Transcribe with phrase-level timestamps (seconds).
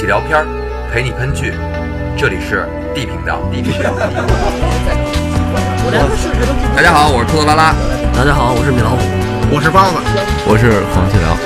[0.00, 0.46] 起聊片儿，
[0.90, 1.52] 陪你喷剧。
[2.16, 3.38] 这里是 D 频道。
[3.52, 3.92] D 频道。
[6.74, 7.74] 大家好，我是兔子拉拉。
[8.16, 9.02] 大家好，我是米老虎。
[9.52, 9.96] 我是包子，
[10.48, 11.36] 我是黄继辽。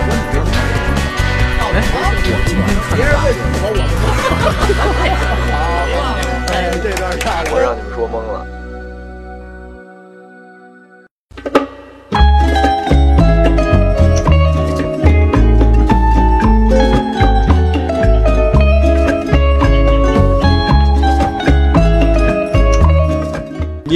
[7.50, 8.53] 我让你们说懵了。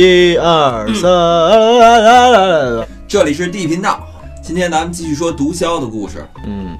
[0.00, 1.10] 一二三，
[3.08, 3.98] 这里是 D 频道。
[4.40, 6.24] 今天咱们继续说毒枭的故事。
[6.46, 6.78] 嗯，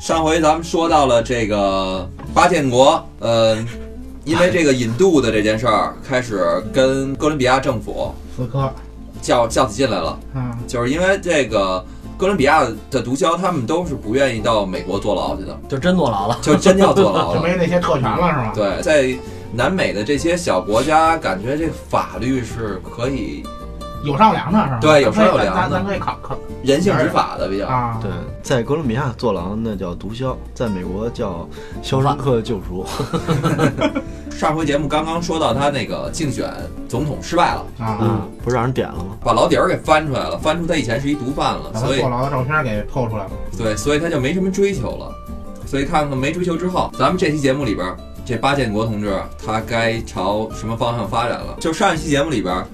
[0.00, 3.54] 上回咱们说到了这个八建国，呃，
[4.24, 8.72] 因为这个引渡的这件事儿，开始跟哥伦比亚政府死磕，
[9.20, 10.18] 叫叫起进来了。
[10.34, 11.84] 嗯，就是因为这个
[12.16, 16.38] 哥伦比亚的毒枭，他们都是不愿意到美国坐牢去的，就真坐牢了。
[16.40, 17.42] 就真要坐牢了就。
[17.44, 18.52] 没那些特权了是吧？
[18.54, 19.14] 对，在
[19.54, 23.42] 南美的这些小国家，感觉这法律是可以
[24.02, 24.78] 有上梁的是吧？
[24.80, 27.66] 对有商有量的咱咱可以考考人性执法的比较。
[27.66, 27.98] 啊。
[28.02, 28.10] 对，
[28.42, 31.48] 在哥伦比亚坐牢那叫毒枭，在美国叫
[31.82, 32.84] 肖申克的救赎。
[34.36, 36.52] 上回节目刚刚说到他那个竞选
[36.88, 39.16] 总统失败了，啊，嗯，不是让人点了吗？
[39.22, 43.30] 把老底儿给翻出来了，翻出他以前是一毒贩了，所以坐牢的照片给透出来了。
[43.56, 45.14] 对，所以他就没什么追求了。
[45.64, 47.86] 所以看看没追求之后，咱们这期节目里边，
[48.24, 51.56] 这巴建国同志他该朝什么方向发展了？
[51.60, 52.64] 就上一期节目里边，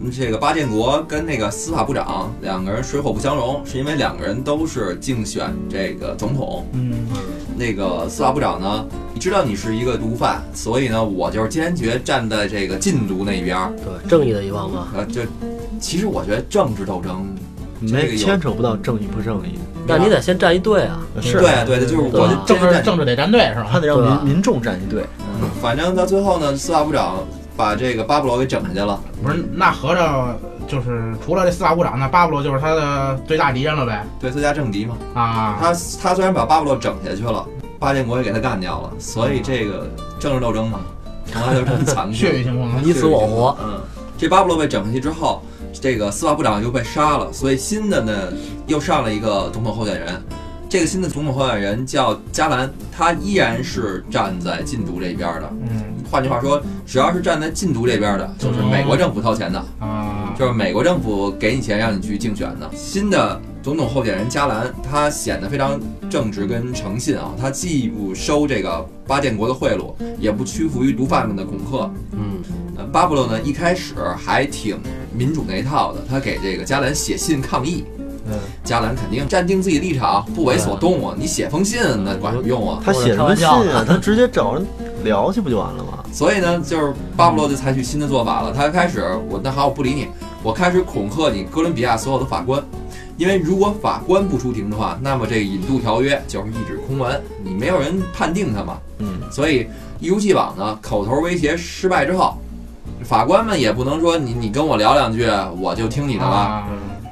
[0.00, 6.66] 嗯这个巴建国跟那个司法部长两个人水火不相容，是因为两个人都是竞选这个总统。
[6.72, 7.06] 嗯，
[7.56, 13.72] 那个司法部长呢，你知道你是一个毒贩，所以呢，我就是坚决站在这个禁毒那边儿。
[13.76, 14.88] 对，正义的一方嘛。
[14.94, 15.22] 呃，就
[15.80, 21.00] 其实我觉得政治斗争，这个没有牵扯不到正义不正义，那你得先站一队啊。
[21.20, 23.68] 是对对的，就是我政治政治得站队是吧？
[23.70, 25.04] 还得让民民众站一队。
[25.40, 27.18] 嗯，反正到最后呢，司法部长
[27.56, 29.00] 把这个巴布罗给整下去了。
[29.22, 34.04] 不是，那合着就是除了这司法部长，那巴布罗就是他的最大敌人了呗？
[34.20, 34.96] 对，最佳政敌嘛。
[35.14, 35.72] 啊，他
[36.02, 37.46] 他虽然把巴布罗整下去了，
[37.78, 39.88] 巴建国也给他干掉了，所以这个
[40.18, 40.80] 政治斗争嘛，
[41.26, 42.12] 从来就这么残酷。
[42.14, 42.70] 血雨腥风。
[42.82, 43.56] 你死我活。
[43.62, 43.80] 嗯，
[44.18, 45.42] 这巴布罗被整下去之后，
[45.80, 48.32] 这个司法部长又被杀了，所以新的呢
[48.66, 50.22] 又上了一个总统候选人。
[50.68, 55.50] 这个新的总统候选人叫加兰，他依然是站在禁毒这边的。
[55.62, 62.68] 嗯换句话说，只要是站在禁毒这边的，就是美国政府掏钱的，啊，就是美国政府给你钱让你去竞选的。
[62.74, 65.80] 新的总统候选人加兰，他显得非常
[66.10, 71.90] 正直跟诚信啊，他既不收这个巴建国的贿赂，也不屈服于毒贩们的恐吓。
[72.12, 72.42] 嗯，
[72.76, 74.78] 呃，巴布洛呢一开始还挺
[75.12, 77.84] 民主那一套的，他给这个加兰写信抗议。
[78.30, 81.16] 嗯，加兰肯定站定自己立场，不为所动啊！
[81.18, 82.78] 你写封信那管什么用啊？
[82.84, 83.82] 他写什么信啊？
[83.88, 84.66] 他直接找人
[85.02, 85.97] 聊去不就完了吗？
[86.12, 88.52] 所以呢，就是巴布洛就采取新的做法了。
[88.52, 90.08] 他开始，我那好，我不理你，
[90.42, 92.62] 我开始恐吓你哥伦比亚所有的法官，
[93.16, 98.78] 因为如果法官不出庭的话，那么这个引渡条约就是一纸空文，你没有人判定他嘛。
[98.98, 99.68] 嗯，所以
[100.00, 102.36] 一如既往呢，口头威胁失败之后，
[103.04, 105.28] 法官们也不能说你你跟我聊两句，
[105.60, 106.30] 我就听你的了。
[106.30, 106.68] 啊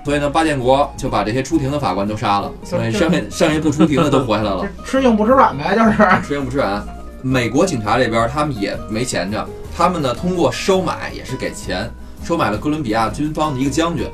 [0.07, 4.65] 所以呢，巴建国就把这些出庭的法官都杀了，所以这剩下剩下不出庭的都活下来了。
[4.85, 6.23] 吃硬不吃软呗，就是。
[6.29, 6.81] 吃硬不吃软。
[7.27, 9.45] 美国警察这边他们也没闲着，
[9.77, 11.91] 他们呢通过收买也是给钱，
[12.23, 14.07] 收买了哥伦比亚军方的一个将军，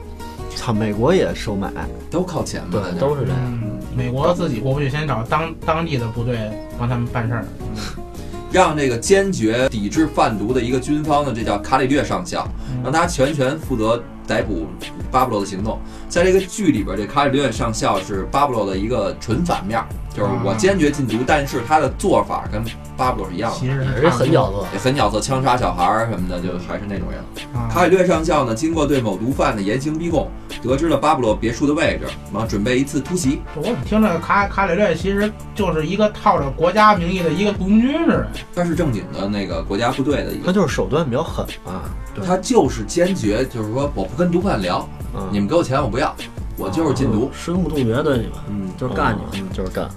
[0.56, 1.70] 操，美国也收买，
[2.10, 3.38] 都靠钱嘛，对，都是这样。
[3.44, 7.44] 嗯，美国自己过不去，先找当当地的部队帮他们办事儿。
[8.50, 12.48] 让这个坚决抵制贩毒的一个军方的，这叫卡里略上校，
[12.82, 14.66] 让他全权负责逮捕
[15.10, 15.78] 巴布罗的行动。
[16.08, 19.82] 在这个剧里边，这卡里略上校是巴布罗的一个纯反面，
[20.14, 22.62] 就是我坚决禁毒，但是他的做法跟
[22.96, 23.58] 巴布罗是一样的。
[23.58, 24.66] 其实也是狠角色。
[24.72, 27.20] 也很角色，枪杀小孩儿什么的，就还是那种人。
[27.54, 30.30] 啊卡里略上校呢，经过对某毒贩的严刑逼供，
[30.62, 33.40] 得知了巴布罗别墅的位置，然后准备一次突袭。
[33.56, 38.28] 我怎么听着卡卡里略其实就是一个套着国家名义的一个雇佣军似的。
[38.54, 41.80] 他是正经的那个国家部队的一个，他就是手段比较狠嘛。
[42.14, 46.14] 对，他就是坚决，就是说我不跟毒贩聊，嗯你们给我钱我不要，
[46.58, 47.30] 我就是禁毒。
[47.32, 49.48] 深恶痛绝对你们，嗯，就是干你们。
[49.48, 49.88] 嗯，就是干。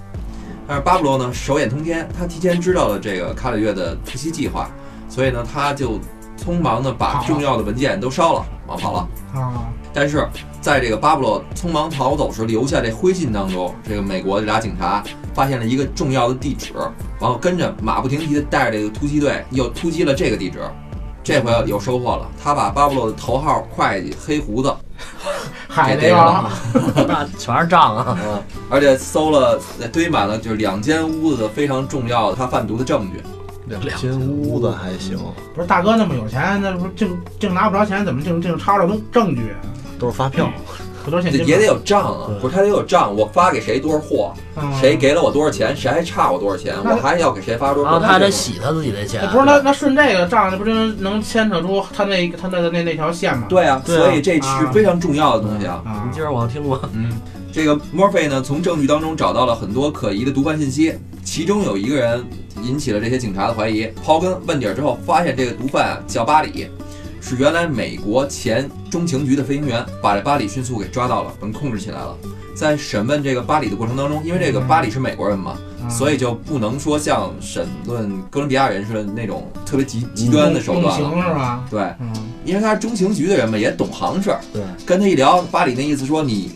[0.68, 4.68] 但是巴布罗呢，手眼通天，他提前知道了这个卡里略的突袭计划，
[5.08, 6.00] 所以呢，他就
[6.36, 9.08] 匆忙的把重要的文件都烧了，往跑了。
[9.34, 10.26] 啊，但是
[10.60, 16.72] 在这个巴布罗匆忙逃走时留下这灰烬当中，这个美国这俩警察发现了一个重要的地址，
[17.20, 20.58] 然后跟着马不停蹄的带着这个突击队又突击了这个地址。
[21.22, 24.72] 这回有收获了，他把巴布罗的头号会计黑胡子
[25.82, 26.50] 海贼王了，
[27.06, 28.18] 那全是账啊！
[28.24, 29.60] 嗯，而且搜了
[29.92, 33.22] 堆满了就是两间屋子非常重要的他贩毒的证据。
[33.66, 35.18] 两间屋子还行，
[35.54, 39.54] 不是大哥那么有钱，那不是净净拿不着钱，怎么净净抄着东证据？
[39.98, 40.48] 都是发票。
[40.66, 40.85] 不
[41.46, 44.72] 也得有账啊，不是他得有账，我发给谁多少货，嗯。
[44.80, 47.90] 谁给了我多少钱，谁还差我多少钱，我还要给谁发多少。
[47.90, 49.20] 然后他还得洗他自己的钱。
[49.22, 53.46] 哎，不是那那顺这个账，那不就能牵扯出他那他那个那那条线吗？
[53.48, 55.82] 对啊，所以这是非常重要的东西啊。
[55.84, 56.04] 啊。
[56.06, 57.12] 你，接着往听过，嗯，
[57.52, 60.94] 这个墨菲呢，从证据当中找到了很多可疑的毒贩信息，
[61.24, 62.24] 其中有一个人
[62.62, 63.86] 引起了这些警察的怀疑。
[64.04, 66.68] 刨根问底儿之后，发现这个毒贩啊叫巴里，
[67.28, 72.16] 是原来美国前中情局的飞行员，把这巴里迅速给抓到了，能控制起来了。
[72.54, 81.20] 在审问这个巴里的过程当中，因为这个巴里是美国人嘛，啊所以就不能说像审问哥伦比亚人似的那种特别极极端的手段了。
[81.20, 81.64] 是吧？
[81.68, 82.12] 对，嗯，
[82.44, 84.40] 因为他是中情局的人嘛，也懂行事儿。
[84.52, 86.52] 对，跟他一聊，巴里那意思说你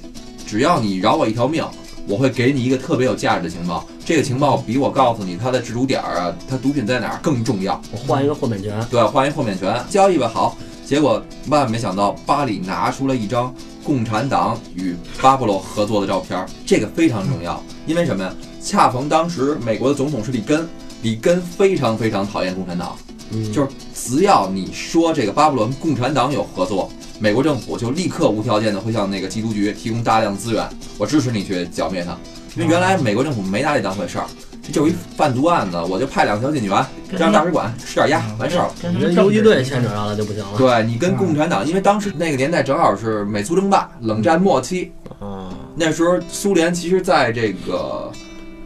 [0.47, 1.65] 只要你饶我一条命，
[2.11, 3.87] 我会给你一个特别有价值的情报。
[4.05, 7.81] 这个情报比我告诉你他的制毒点儿啊，他毒品在哪儿更重要。
[7.93, 10.29] 我换一个豁免权，对，换一豁免权，交易吧。
[10.29, 13.55] 好，结果万万没想到，巴里拿出了一张
[13.85, 18.35] 共产党与巴布罗合作的照片儿，这个非常重要，因为什么呀？
[18.61, 20.69] 恰逢当时美国的总统是里根，
[21.03, 22.97] 里根非常非常讨厌共产党。
[23.31, 26.91] 嗯，就是只要你说这个巴布伦共产党有合作，
[27.23, 32.17] 美国政府就立刻无条件的会向那个缉毒局提供大量资源，我支持你去剿灭他。
[32.57, 34.25] 因为原来美国政府没拿这当回事儿，
[34.63, 38.75] 这就一贩毒案子，我就派两个小警员让大使馆吃点鸭，完事儿了。
[38.83, 40.57] 跟你跟游击队牵扯上了就不行了。
[40.57, 48.11] 对你跟共产党，因为当时那个年代正好是美苏争霸、冷战末期，啊，那时候苏联其实在这个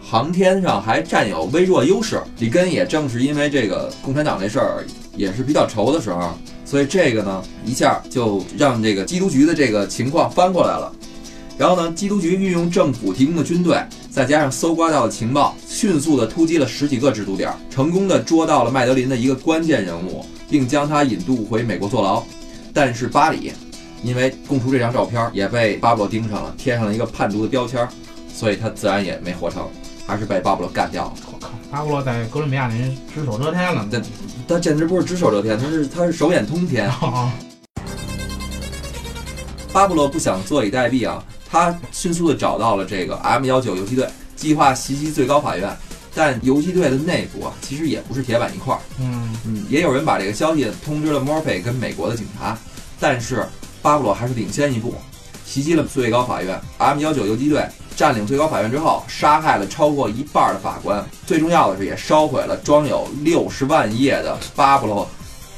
[0.00, 2.22] 航天上还占有微弱优势。
[2.38, 4.84] 里根也正是因为这个共产党这事儿
[5.16, 10.92] 也是比较愁的时候，所以这个呢一下就让这个缉毒局的这个情况翻过来了。
[11.56, 13.80] 然后呢，缉毒局运用政府提供的军队，
[14.10, 22.24] 再加上搜刮到的情报，迅速的突击了十几个制毒点，成功的捉到了麦德林的一个关键人物，并将他引渡回美国坐牢。
[22.72, 23.52] 但是巴里
[24.02, 27.86] 因为供出这张照片，也被巴布罗盯上了，贴上了一个叛徒的标签，
[28.34, 29.68] 所以他自然也没活成，
[30.08, 31.33] 还是被巴布罗干掉了。
[31.74, 33.84] 巴布洛在哥伦比亚那人只手遮天了。
[33.90, 34.00] 对
[34.46, 36.88] 他简直不是只手遮天，他是他是手眼通天。
[36.88, 37.32] 啊，
[39.72, 45.76] 巴布罗不想坐以待毙啊，他迅速的找到了这个 M 幺九游击队，计划袭击最高法院。
[46.14, 48.80] 但游击队的内部啊，其实也不是铁板一块儿。
[49.00, 52.56] 嗯，嗯，也有人把这个消息通知了墨菲跟美国的警察，
[53.00, 53.44] 但是
[53.82, 54.94] 巴布罗还是领先一步，
[55.54, 56.60] 袭击了最高法院。
[56.78, 57.64] M 幺九游击队
[57.94, 65.08] 占领最高法院之后，杀害了超过一半的法官，最重要的是也烧毁了装有六十万页的巴布罗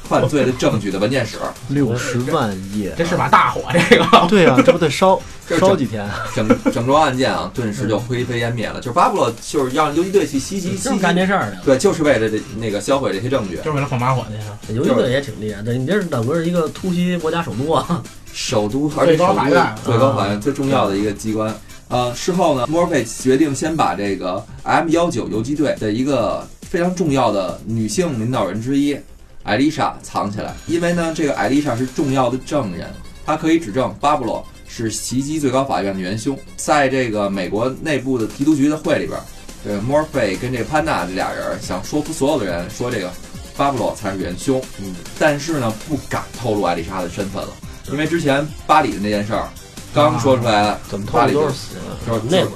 [0.03, 1.39] 犯罪的证据的文件室。
[1.69, 6.03] 六十万页，这是把大火，这个对啊、这不得烧 这烧几天？
[6.03, 8.79] 啊整整桩案件啊，顿时就灰飞烟灭了。
[8.79, 11.61] 就是巴布罗就是让游击队去袭击干，这事儿去了。
[11.65, 13.57] 对，就是为了这那个销毁这些证据。
[13.57, 14.73] 就是为了放把火去。
[14.75, 18.03] 游击队也挺厉害的，你这是等于是一个突袭国家首都啊！
[18.37, 21.51] 首都，而且最高首都法院最高法院最重要的一个机关。
[21.87, 28.95] 呃，事后呢，墨菲决定先把这个 M 幺九游击队的一个非常重要的女性领导人之一
[29.41, 32.87] 艾丽莎藏起来，因为呢，这个艾丽莎是重要的证人，
[33.25, 36.37] 她可以指证巴布罗是袭击最高法院的元凶。
[36.55, 39.19] 在这个美国内部的缉毒局的会里边，
[39.65, 43.09] 这个墨菲跟这个潘娜这俩人想说服所有的人说这个
[43.55, 47.49] 巴布罗才是元凶，嗯，但是呢，不敢透露艾丽莎的身份了。
[47.91, 49.47] 因为之前巴里的那件事儿
[49.93, 51.83] 刚说出来，怎么透露都是死人。
[52.05, 52.53] 就是内鬼，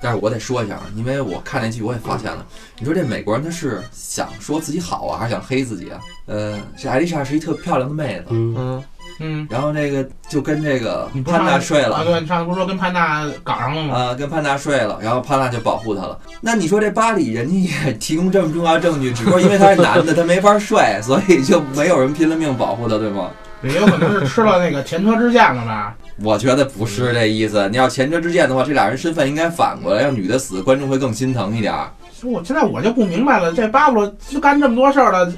[0.00, 2.44] 但是我得说一下，因为我看那剧我也发现了，
[2.78, 6.00] 你说这美国人他是想说自己好啊，还是想黑自己啊？
[6.26, 8.84] 呃，这艾丽莎是一特漂亮的妹子，嗯，嗯，
[9.20, 11.88] 嗯，然后那个就跟这个你潘娜睡啊？
[11.88, 12.04] 了。
[12.04, 13.96] 对，你上次不是说跟潘娜搞上了吗？
[13.96, 16.18] 啊、跟潘娜睡了，然后潘娜就保护他了。
[16.40, 17.54] 那你说这巴里人家
[17.86, 23.30] 也提供这么重要证据，只不过因为他是男的，他没法睡，所以就没有人拼了命保护他，对吗？
[23.62, 25.94] 也有可能是吃了那个前车之鉴了吧？
[26.22, 27.68] 我觉得不是这意思。
[27.70, 31.90] 你要前车之鉴的话，这俩人身份应该反过来，让女的死，观众会更心疼一点儿。
[32.24, 35.32] 我现在我就不明白了，这巴布罗就干这么多事儿了，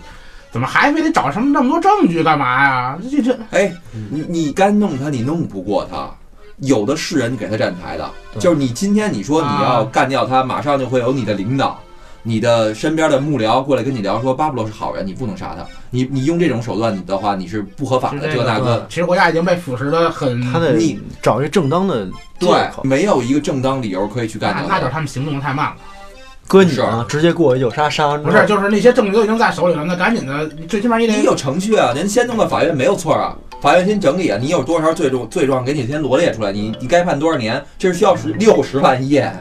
[0.53, 2.99] 怎么还非得找什么那么多证据干嘛呀？
[3.11, 3.73] 这这哎，
[4.11, 6.11] 你你干弄他，你弄不过他。
[6.59, 11.81] 有的是人给他站台的，就是你今天你说你要干掉他，马上就会有你的领导、
[12.27, 15.65] 你的身边的幕僚过来跟你聊说巴布罗是好人，你不能杀他。
[15.91, 18.87] 你你用这种手段的话，你是不合法的，这个这那个。
[18.89, 22.51] 其实国家已经被腐蚀的很，他的你找一个正当的对，
[22.83, 24.55] 没有一个正当理由可以去干。
[24.57, 25.77] 那那就是他们行动太慢了。
[25.77, 33.37] 是搁你啊，直接过去就杀，杀完之后不是，就是那些证据都已经在手里了，那赶紧的，最起码你得你有程序啊，您先弄到法院没有错啊。
[33.63, 39.33] 法院先整理啊，你有多少罪状罪状给你先罗列出来，你你该判多少年，这是需要十六十万页。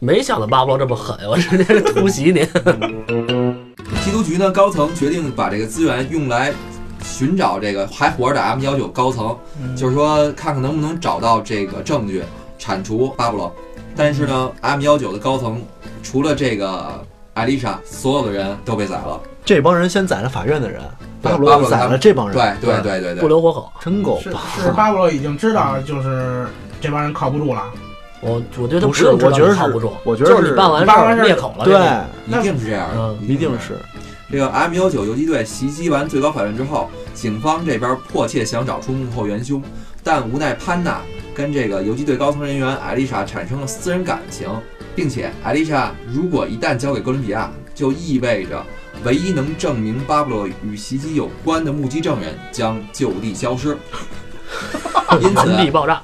[0.00, 2.40] 没想到巴布罗这么狠，我直接突袭你。
[4.04, 6.52] 缉毒局呢高层决定把这个资源用来
[7.02, 12.22] 寻找这个还活着的 M 幺九高层，嗯就是说看看能不能找到这个证据
[12.58, 13.52] 铲除巴布罗。
[13.96, 15.60] 但是呢，M 幺九的高层
[16.02, 19.20] 除了这个艾丽莎，所有的人都被宰了。
[19.44, 20.80] 这帮人先宰了法院的人，
[21.20, 23.72] 对巴布罗宰了这帮人，对对对对对不，留活口。
[23.80, 24.40] 真狗是棒。
[24.62, 26.46] 是巴布罗已经知道，就是
[26.80, 27.64] 这帮人靠不住了。
[28.20, 31.64] 我我觉得不是我觉得靠不住，我觉得就是你办完事儿灭口了。
[31.64, 31.74] 对，
[32.26, 33.78] 一定是这样一定是
[34.30, 39.62] 这个 M 幺九游击队袭击完最高法院之后，警方这边迫切想找出幕后元凶，
[40.02, 41.00] 但无奈潘娜
[41.34, 44.48] 跟这个游击队高层人员艾丽莎产生了私人感情，
[44.94, 48.62] 并且艾丽莎如果一旦交给哥伦比亚，就意味着
[49.04, 53.78] 唯一能证明巴布洛与袭击有关的目击证人将就地消失。
[55.20, 56.02] 因此，爆炸。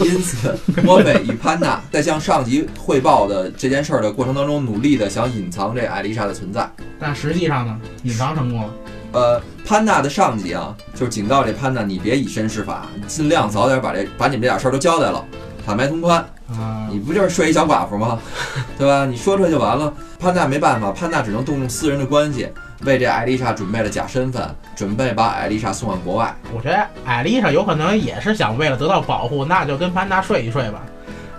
[0.00, 6.70] 因此，莫菲与潘娜在向上级汇报的这件事儿的过程当中，努力的想隐藏这艾丽莎的存在。
[6.98, 8.70] 但实际上呢，隐藏成功了。
[9.12, 15.24] 呃，潘娜的上级啊，就是警告这潘娜，你别以身试法，尽量早点把这把你们这点事儿都交代了，
[15.64, 16.24] 坦白从宽。
[16.46, 18.18] 啊、你不就是睡一小寡妇吗？
[18.76, 19.06] 对吧？
[19.06, 19.92] 你说出来就完了。
[20.18, 22.48] 潘娜没办法，潘娜只能动用私人的关系，
[22.84, 24.42] 为这艾丽莎准备了假身份，
[24.76, 26.34] 准备把艾丽莎送往国外。
[26.54, 30.82] 我觉得艾丽莎有可能也是想为了得到保护，那就跟潘达睡一睡吧。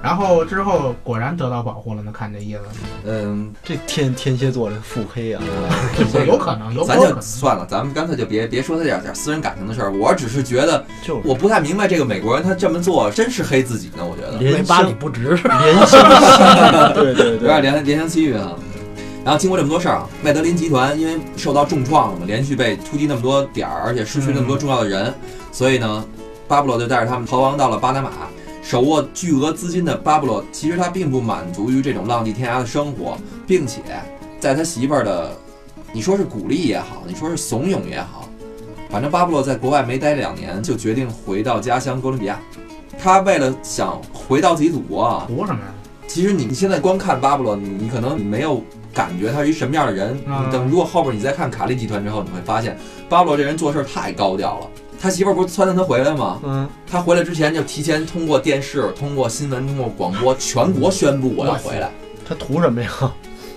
[0.03, 2.59] 然后之后果然得到保护了，那看这意思，
[3.05, 5.41] 嗯，这天天蝎座这腹黑啊，
[6.27, 7.21] 有可能，有可能咱能就。
[7.21, 9.91] 算了，咱们干脆就别别说他点点私人感情的事儿。
[9.91, 14.05] 我只是觉得，就我不太明白这个美国人他这么做真是黑自己呢。
[14.05, 15.35] 我觉得没 怜把你香不值。
[15.37, 18.51] 怜香，对对对有点对，怜怜香惜玉啊。
[19.25, 25.11] 然后经过这么多事儿啊，麦德林集团因为受到重创了嘛，连续被突击那么多点儿，而且失去那么多重要的人，
[25.51, 26.05] 所以呢，
[26.47, 28.11] 巴布罗就带着他们逃亡到了巴拿马。
[28.61, 33.17] 手握巨额资金的巴布罗，其实他并不满足于这种浪迹天涯的生活，
[33.47, 33.81] 并且
[34.39, 35.31] 在他媳妇儿的，
[35.91, 38.29] 你说是鼓励也好，你说是怂恿也好，
[38.91, 42.39] 反正巴布罗在国外没待两年，就决定回到家乡哥伦比亚。
[42.99, 45.73] 他为了想回到自己祖国啊，图什么呀？
[46.07, 48.63] 其实你你现在光看巴布罗，你你可能你没有
[48.95, 50.17] 感觉他是一什么样的人。
[50.49, 52.75] 等如果后边你再看卡利集团之后，你会发现
[53.07, 54.67] 巴布罗这人做事太高调了。
[54.99, 56.39] 他媳妇儿不是撺掇他回来吗？
[56.43, 61.91] 嗯，他回来之前就提前通过电视、通过新闻、通过广播，全国宣布我要回来。
[62.27, 62.89] 他图什么呀？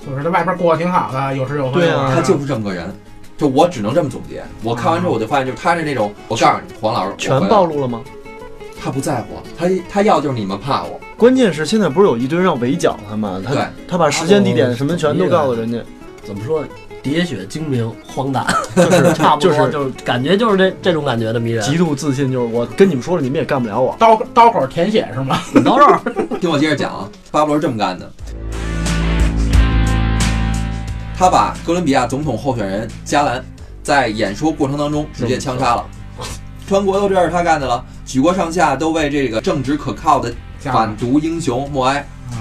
[0.04, 1.78] 就是他外边过得挺好的，有吃有喝。
[1.78, 2.92] 对啊他就是这么个人。
[3.36, 4.42] 就我只能这么总结。
[4.64, 8.02] 我看完之后我就发现，就是他是那种，我告诉你，黄老师，全暴露了吗？
[8.80, 11.00] 他不在乎，他他要就是你们怕我。
[11.18, 13.42] 关键是现在不是有一堆人要围剿他吗？
[13.44, 15.78] 对他他把时间、地点什么全都告诉人家，
[16.24, 16.64] 怎么说？
[17.02, 18.46] 喋血精明，荒诞，
[18.76, 21.64] 就是 差不多，就是就是感觉就是这这种感觉的迷人。
[21.64, 23.96] 极度自信，就是我跟你们说了，你们也干不了我。
[23.98, 25.40] 刀刀口舔血是吗？
[25.52, 25.86] 滚刀肉，
[26.40, 28.08] 听我接着讲啊，巴布罗是这么干的。
[31.16, 33.44] 他把哥伦比亚总统候选人加兰
[33.82, 35.84] 在演说过程当中直接枪杀了，
[36.68, 42.06] 全国都知道是他干的了，举国上下都为这个正直可靠的反毒英雄默哀。
[42.32, 42.38] 嗯。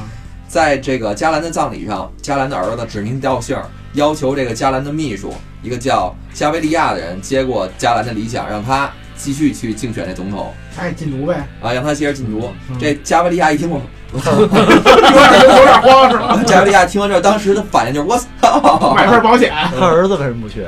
[0.48, 3.58] 在这个加兰的葬礼上，加兰的儿子指名道姓，
[3.94, 10.54] 要求这个加兰的秘书，一个叫加维利亚的人接过加兰的理想，让他继续去竞选这总统。
[10.76, 12.50] 他也禁毒呗，啊，让他接着禁毒。
[12.70, 12.78] 嗯。
[12.80, 13.82] 这加维利亚一听我，
[14.14, 16.42] 有点有点慌是吧？
[16.46, 20.66] 加维利亚听完之后，当时的反应就是我操， 买份保险，他儿子为什么不去？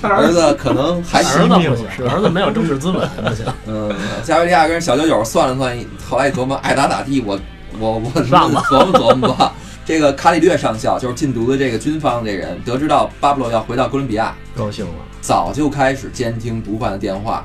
[0.00, 1.48] 他儿子可能还儿行。
[1.48, 3.44] 子不行，儿子没有政治资本不行。
[3.66, 3.90] 嗯，
[4.22, 5.76] 加维利亚跟小九九算了算，
[6.08, 7.38] 后来一琢磨，爱咋咋地，我
[7.78, 9.52] 我我忘了琢磨琢磨吧。
[9.84, 17.44] 这个卡里略上校就是禁毒的这个军方这人，得知到巴布洛要回到哥伦比亚，高兴了，早就开始监听毒贩的电话，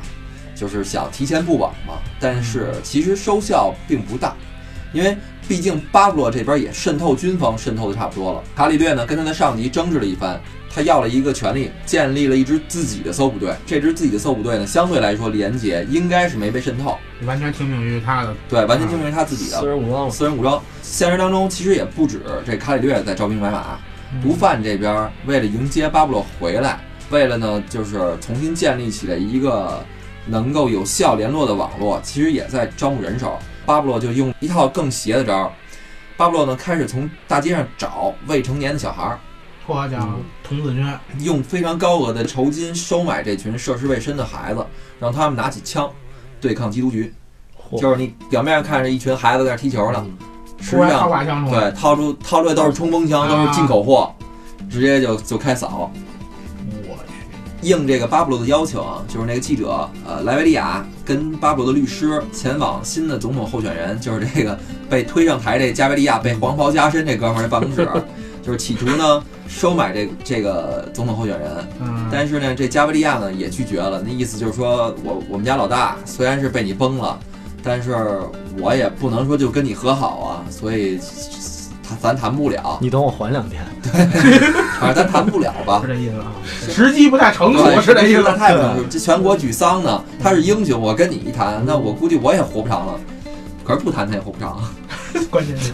[0.56, 1.96] 就是想提前布网嘛。
[2.20, 4.36] 但是其实收效并不大，
[4.98, 5.16] 因为
[5.48, 8.44] 毕竟巴布洛这边也渗透军方，渗透的差不多了。
[8.56, 10.42] 卡里略呢跟他的上级争执了一番，
[10.74, 13.54] 他要了一个权利，建立了一支自己的搜捕队。
[13.64, 18.34] 这支自己的搜捕队呢，相对来说廉洁，应该是没被渗透，完全听命于他的。
[18.50, 19.68] 对，完全听命于他自己的私。
[19.68, 20.60] 人武装，私人武装。
[20.82, 23.78] 现实当中其实也不止这卡里略在招兵买马，
[24.24, 26.80] 毒贩这边为了迎接巴布洛回来，
[27.12, 29.86] 为了呢就是重新建立起来一个
[30.26, 33.38] 能够有效联络的网络，其实也在招募人手。
[33.68, 35.52] 巴布洛就用一套更邪的招儿，
[36.16, 39.20] 巴布洛呢开始从大街上找未成年的小孩儿，
[39.68, 40.08] 或者叫
[40.42, 40.88] 童子军，
[41.20, 44.66] 用非常高额的酬金收买这群涉世未深的孩子，
[45.02, 45.92] 让他们拿起枪
[46.40, 47.14] 对抗缉毒局。
[47.70, 47.78] 嚯。
[47.78, 50.18] 就是你表面上看着一群孩子在那踢球呢，嗯。
[50.62, 54.16] 实际上把枪出来，对掏出掏出来都是冲锋枪，都是进口货，
[54.72, 55.92] 直接就就开扫。
[57.62, 64.58] 应这个巴布罗的要求啊，就是那个记者呃莱维利亚跟巴布罗的律师前往新的总统候选人，就是这个
[64.90, 67.88] 被推上台这加维利亚被黄袍加身这哥们儿的办公室，
[68.44, 71.50] 就是企图呢收买这这个总统候选人。
[71.82, 77.20] 嗯，但是呢，这加维利亚呢也拒绝了，那意思就是说我我们家老大虽然是被你崩了，
[77.64, 78.20] 但是
[78.60, 81.00] 我也不能说就跟你和好啊，所以
[81.88, 83.64] 谈咱谈不了，你等我缓两天。
[84.80, 85.88] 反正咱谈不了吧 是。
[85.88, 86.32] 这意思啊，
[86.70, 88.36] 时机不太成熟，是这意思那。
[88.36, 88.54] 太
[88.90, 93.00] 这全国沮丧呢，他是英雄，我跟你一谈，那我估计我也活不长了。
[93.64, 94.62] 可是不谈他也活不长。
[95.32, 95.72] 关键是，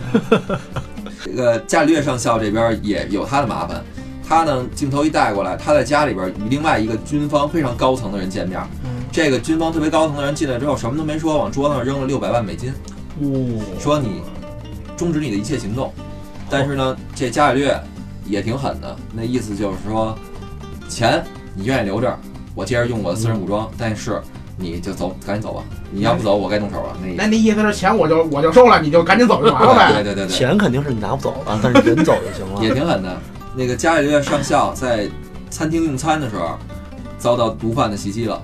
[1.25, 3.83] 这个伽利略上校这边也有他的麻烦，
[4.27, 8.59] 他呢镜头一带过来，他在家里边与另外一个军方非常高层的人见面。
[8.83, 12.73] 嗯，这个军方特别高层的人进来之后什么都没说，往桌子上扔了六百万美金，
[13.21, 14.21] 哦，说你
[14.95, 15.93] 终止你的一切行动。
[16.49, 17.79] 但是呢，这伽利略
[18.25, 20.15] 也挺狠的，那意思就是说，
[20.87, 21.23] 钱
[21.55, 22.17] 你愿意留着，
[22.53, 24.21] 我接着用我的私人武装，但是
[24.55, 25.63] 你就走，赶紧走吧。
[25.91, 26.97] 你要不走，我该动手了。
[27.01, 29.93] 那意思那意思是钱我就我就收了，你就赶紧走就完了呗？
[29.93, 32.63] 对对对对，钱肯定是你拿不走了，但是人走就行了。
[32.63, 33.17] 也挺狠的。
[33.55, 35.09] 那个伽利略上校在
[35.49, 36.57] 餐厅用餐的时候，
[37.17, 38.41] 遭到毒贩的袭击了。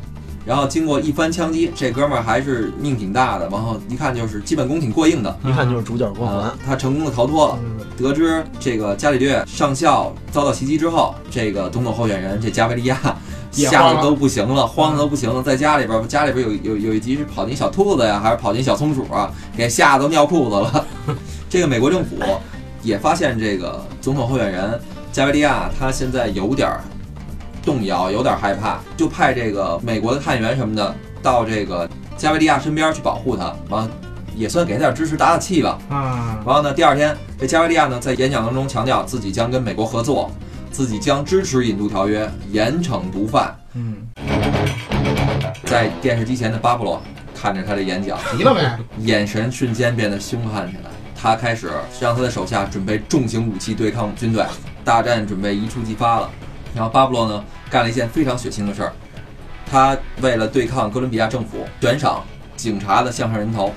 [0.50, 6.58] 然后经过一番枪击，这哥们儿还是命挺大的，然后一看就是基本功挺过硬的，一看就是主角光环啊。
[6.66, 7.60] 他成功的逃脱了。
[7.96, 12.98] 得知这个伽利略上校遭到袭击之后，这个总统候选人这加维利亚
[13.52, 20.86] 吓得都不行了，慌得都不行了，在家里边儿，家里边儿有有有一集是跑进小兔子呀，还是跑进小松鼠啊，给吓得都尿裤子了。
[21.48, 22.16] 这个美国政府
[22.82, 26.82] 也发现这个总统候选人加维利亚他现在有点儿
[27.70, 33.92] 动摇，有点儿害怕，就派这个美国的探员什么的到这个加维利亚身边去保护他，完了
[34.36, 35.78] 也算给他点支持，打打气吧。
[35.88, 40.32] 啊，然后呢，第二天，这加维利亚呢在演讲当中强调自己将跟美国合作，
[40.72, 43.56] 自己将支持引渡条约，严惩毒贩。
[43.76, 43.98] 嗯，
[45.66, 47.00] 在电视机前的巴布罗
[47.40, 50.90] 看着他的演讲，急了呗，眼神瞬间变得凶悍起来。
[51.22, 54.44] 他开始让他的手下准备重型武器对抗军队，
[54.84, 56.30] 大战准备一触即发了。
[56.76, 58.94] 然后巴布洛呢干了一件非常血腥的事儿，
[59.70, 62.24] 他为了对抗哥伦比亚政府悬赏
[62.56, 63.74] 警察的项上人头，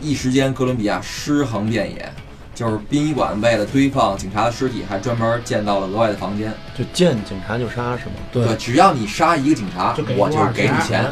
[0.00, 2.10] 一时间哥伦比亚尸横遍野。
[2.52, 6.52] 就是殡仪馆为了堆放警察的尸体，还专门建造了额外的房间。
[6.76, 8.16] 就见警察就杀是吗？
[8.30, 11.04] 对，只要你杀一个警察就给，我就给你钱。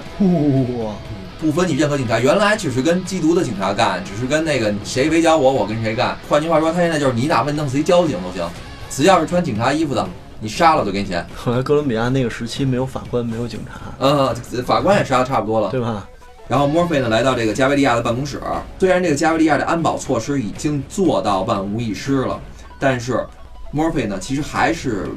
[0.84, 0.92] 哇，
[1.40, 6.18] 不分你任何警察，原来只是跟缉毒的警察干，只是跟那个谁围剿我，我跟谁干。
[6.28, 8.46] 换句话说，他现在就是你哪怕弄死一交警都行，
[8.90, 10.06] 只要是穿警察衣服的，
[10.40, 11.26] 你杀了我就给你钱。
[11.36, 15.70] 后来哥伦比亚那个时期没有法官，没有警察，呃，法官也杀的差不多了。
[15.70, 16.08] 对吧？
[16.48, 18.40] 然后墨菲呢来到这个加维利亚的办公室，
[18.78, 22.40] 虽然这个加维利亚的安保措施已经做到万无一失了，
[22.78, 23.22] 但是
[23.70, 25.10] 墨菲呢其实还是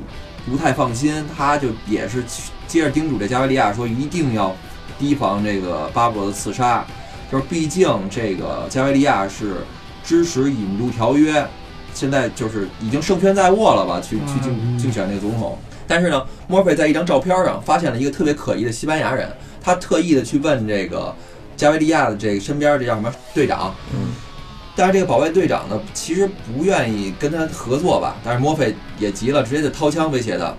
[0.45, 2.21] 不太放心，他就也是
[2.67, 4.53] 接着叮嘱这加维利亚说一定要
[4.99, 6.85] 提防这个巴布罗的刺杀，
[7.31, 9.57] 就是毕竟这个加维利亚是
[10.03, 11.47] 支持引渡条约，
[12.01, 15.55] 现在就是已经胜券在握了吧，去去竞竞选那个总统。
[15.87, 21.13] 但是呢，墨菲在一张照片上发现了一个特别可疑的西班牙人，他特意的去问这个
[21.55, 24.13] 加维利亚的这个身边这叫什么队长，嗯，
[24.75, 30.51] 但是这个保卫队长呢，其实不愿意跟他合作吧，但是墨菲也急了，直接就掏枪威胁他。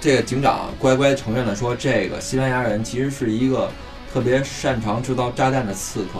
[0.00, 3.70] 这个警长乖乖承认了，说这个西班牙人其实是一个
[4.12, 6.18] 特别擅长制造炸弹的刺客。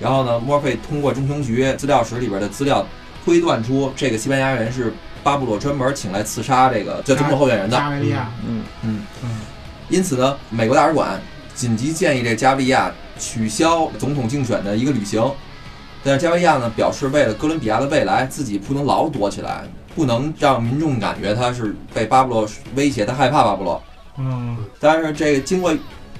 [0.00, 2.86] 然后呢，墨菲通过中情局资料室里边的资料
[3.24, 7.76] 推断出，这个西班牙人是巴布罗专门请来刺杀这个这总统候选人的。
[7.76, 9.30] 加维利亚，嗯，嗯嗯，
[9.88, 11.20] 因此呢，美国大使馆
[11.54, 15.22] 紧急建议这加维利亚取消总统竞选的一个旅行。
[16.04, 19.64] 但是加维利亚呢表示，为了哥伦比亚的未来，自己不能老躲起来，
[19.96, 23.82] 不能让民众感觉他是被巴布罗威胁，他害怕巴布罗。
[24.16, 25.74] 嗯，但是这个经过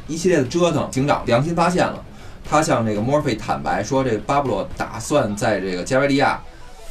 [0.08, 2.04] 一系列的折腾，警长良心发现了，
[2.48, 6.40] 他向这个墨菲坦白说，这个巴布罗打算在这个加维利亚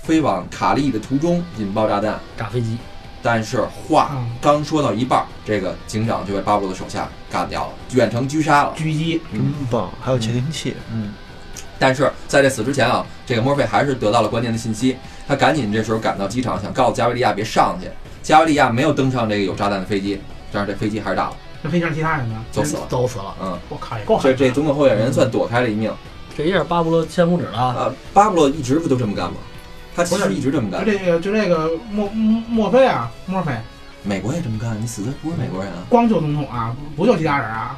[0.07, 2.17] 飞往卡利的途中引爆炸弹。
[2.37, 2.77] 炸飞机，
[3.21, 8.73] 但是话嗯刚说到一半儿，这个警长就被巴布罗的手下干掉了，远程狙杀了。
[8.77, 9.91] 狙击，真棒！
[9.99, 11.13] 还有窃听器，嗯，
[11.77, 14.95] 但是在这死之前啊，这个墨菲还是得到了关键的信息，
[15.27, 17.89] 他赶紧这时候赶到机场，想告诉加维利亚别上去。
[18.23, 20.21] 加维利亚没有登上这个有炸弹的飞机，
[20.53, 22.41] 但是这飞机还是炸了，那飞机上其他人呢？
[22.53, 22.83] 都死了。
[22.87, 23.35] 都死了。
[23.41, 25.91] 嗯，我靠，也够这这总统候选人算躲开了一命。
[26.37, 29.37] 这一下巴布罗千夫指了，呃，巴布罗一直不都这么干吗？
[29.97, 33.51] 他其实一直这么干就，这个就这个墨墨墨菲啊，墨菲
[34.03, 34.79] 美国也这么干。
[34.79, 35.79] 你死的不是美国人啊？
[35.89, 37.75] 光救总统啊，不救其他人啊，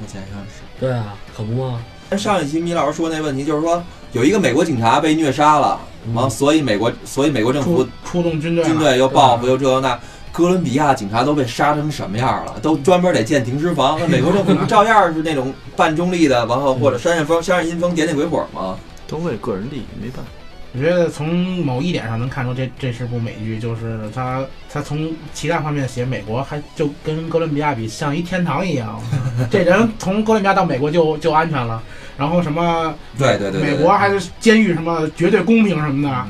[0.00, 0.62] 目前上是。
[0.80, 1.80] 对啊，可不吗？
[2.18, 3.80] 上一期米老师说那问题，就是说
[4.10, 5.80] 有一个美国警察被虐杀了，
[6.12, 9.96] 完、所以美国所以美国政府出出动军队，军队又报复又这又那。
[10.32, 12.54] 哥伦比亚警察都被杀成什么样了？
[12.60, 13.98] 都专门得建停尸房。
[14.00, 18.78] 那美国政府不照样是那种半中立的，完后或者扇扇风、扇扇阴风、点点鬼火吗？
[19.08, 20.30] 都为个人利益，没办法。
[20.72, 29.00] 我觉得从某一点上能看出这这是部美剧，就是他他从其他方面写美国还就跟哥伦比亚比像一天堂一样，
[29.50, 31.82] 这人从哥伦比亚到美国就就安全了，
[32.16, 36.26] 然后什么对对对美国还是监狱什么绝对公平什么的，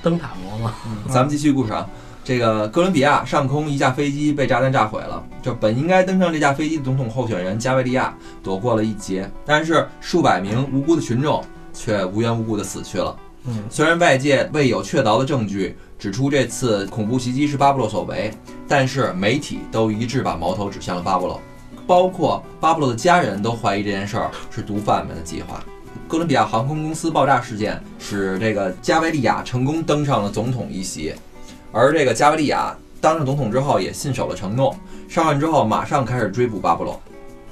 [0.00, 0.74] 灯塔国嘛，
[1.08, 1.88] 咱们继续故事啊。
[2.24, 8.14] 这个哥伦比亚上空一架飞机被炸弹炸毁了，就本应该登上这架飞机的总统候选人加维利亚
[8.44, 13.16] 躲过了一劫，但是数百名无辜的群众却无缘无故的死去了。
[13.44, 18.30] 嗯，虽然外界未有确凿的证据指出这次恐怖袭击是巴布洛所为，
[18.68, 21.40] 但是媒体都一致把矛头指向了巴布洛，
[21.86, 25.62] 包括巴布洛的家人都怀疑这件事儿是毒贩们的计划。
[26.06, 31.14] 哥伦比亚航空公司爆炸事件使这个加维利亚成功登上了总统一席，
[31.72, 34.76] 而这个加维利亚当上总统之后也信守了承诺，
[35.08, 37.00] 上任之后马上开始追捕巴布洛。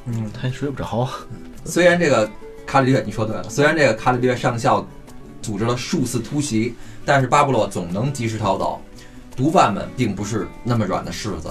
[0.06, 1.08] 嗯，他也睡不着。
[1.64, 2.30] 虽然这个
[2.66, 4.86] 卡里略，你说对了，虽然这个卡里略上校
[5.42, 6.74] 组织了数次突袭，
[7.04, 8.80] 但是巴布洛总能及时逃走。
[9.36, 11.50] 毒贩们并不是那么软的柿子，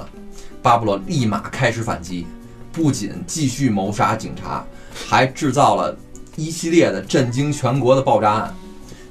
[0.61, 2.27] 巴布洛立马开始反击，
[2.71, 5.97] 不仅继续谋杀警察，还制造了
[6.35, 8.55] 一系列的震惊全国的爆炸案。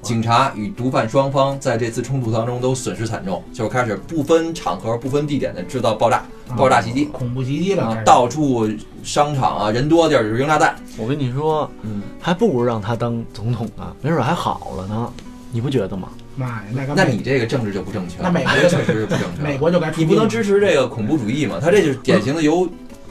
[0.03, 6.25] 警察与毒贩双方在这次冲突当中都损失惨重，就开始不分场合、不分地点的制造爆炸、
[6.57, 7.05] 爆炸袭击。
[7.07, 8.69] 恐怖袭击了，到处
[9.03, 10.77] 商场啊、人多地儿就扔炸弹。
[10.97, 15.13] 我跟你说，嗯，还不如让他当总统呢，没准还好了呢，
[15.51, 16.09] 你不觉得吗？
[16.37, 19.43] 妈呀，那个那你这个政治就不正确了，那美国确实是不正确。
[19.43, 21.59] 美国就该你不能支持这个恐怖主义嘛？
[21.61, 22.69] 他这就是典型的由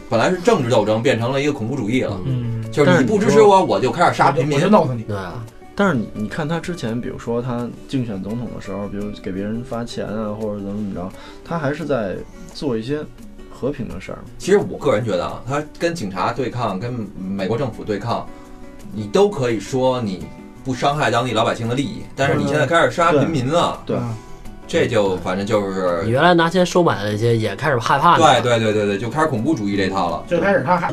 [0.10, 4.58] 本来是政治斗争变成了一个恐怖主义了，嗯，就是你不支持我，我就开始杀平民。
[4.58, 4.69] 我就。
[4.69, 5.43] 弄死你，对啊，
[5.79, 11.07] 但是你你看他之前，比如说他竞选总统的时候，比如给别人发钱啊，或者怎么怎么着，
[11.45, 12.15] 他还是在
[12.51, 12.97] 做一些
[13.51, 14.17] 和平的事儿。
[14.39, 18.27] 其实我个人觉得啊，他跟警察对抗，跟美国政府对抗，
[18.91, 20.25] 你都可以说你
[20.65, 24.17] 不伤害当地老百姓的利益，但是你现在开始杀平民了，对啊
[24.67, 30.23] 这就反正就是你原来拿钱收买的那些也开始害怕了对，对对对对，就开始恐怖主义这套了。
[30.27, 30.91] 最开始他还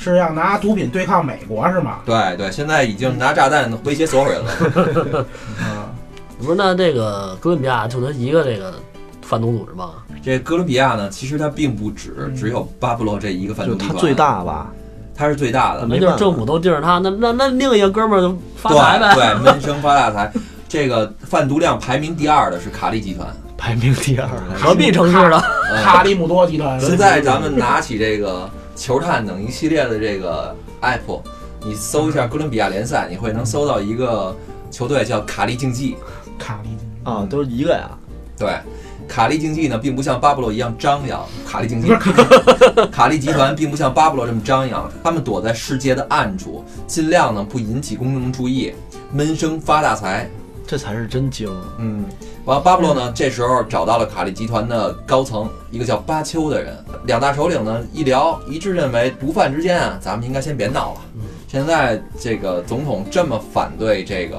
[0.00, 1.98] 是要拿毒品对抗美国是吗？
[2.06, 5.26] 对对，现在已经拿炸弹威胁所有人了。
[5.60, 5.92] 啊，
[6.40, 8.72] 不是那这个哥伦比亚就他一个这个
[9.20, 9.90] 贩毒组织吗？
[10.22, 14.72] 这哥伦比亚呢，其实它并不止只有巴布洛这一个贩毒集团，它最，大吧，
[15.14, 15.86] 它是最大的。
[15.86, 19.14] 没办法那就是政府都盯着他，那那那另一个哥们儿就发对财呗。
[19.14, 20.32] 对，闷声发大财。
[20.68, 23.26] 这个贩毒量排名第二的是卡利集团。
[23.58, 24.28] 排名第二。
[24.54, 25.42] 何必城市的？
[25.82, 28.48] 卡利姆多集团，现在咱们拿起这个
[28.80, 31.20] 球探等一系列的这个 app，
[31.62, 34.34] 你搜一下哥伦比亚联赛，你会能搜到一个
[34.70, 35.96] 球队叫卡利竞技。
[36.38, 36.70] 卡利
[37.04, 37.90] 啊，都是一个呀。
[38.38, 38.58] 对，
[39.06, 41.22] 卡利竞技呢，并不像巴布洛一样张扬。
[41.46, 48.72] 卡利竞技，卡 卡利集团并不像巴布罗这么张扬，他们躲在世界的暗处，尽量呢不引起公众注意，
[49.12, 50.26] 闷声发大财。
[50.66, 51.50] 这才是真精。
[51.78, 52.04] 嗯，
[52.50, 56.76] 完了，巴布洛呢，这时候找到了卡利集团的高层，一个叫巴丘的人。
[57.04, 61.00] 两大首领呢一聊，一致认为毒贩之间啊，咱们应该先别闹了。
[61.46, 64.36] 现在这个总统这么反对这个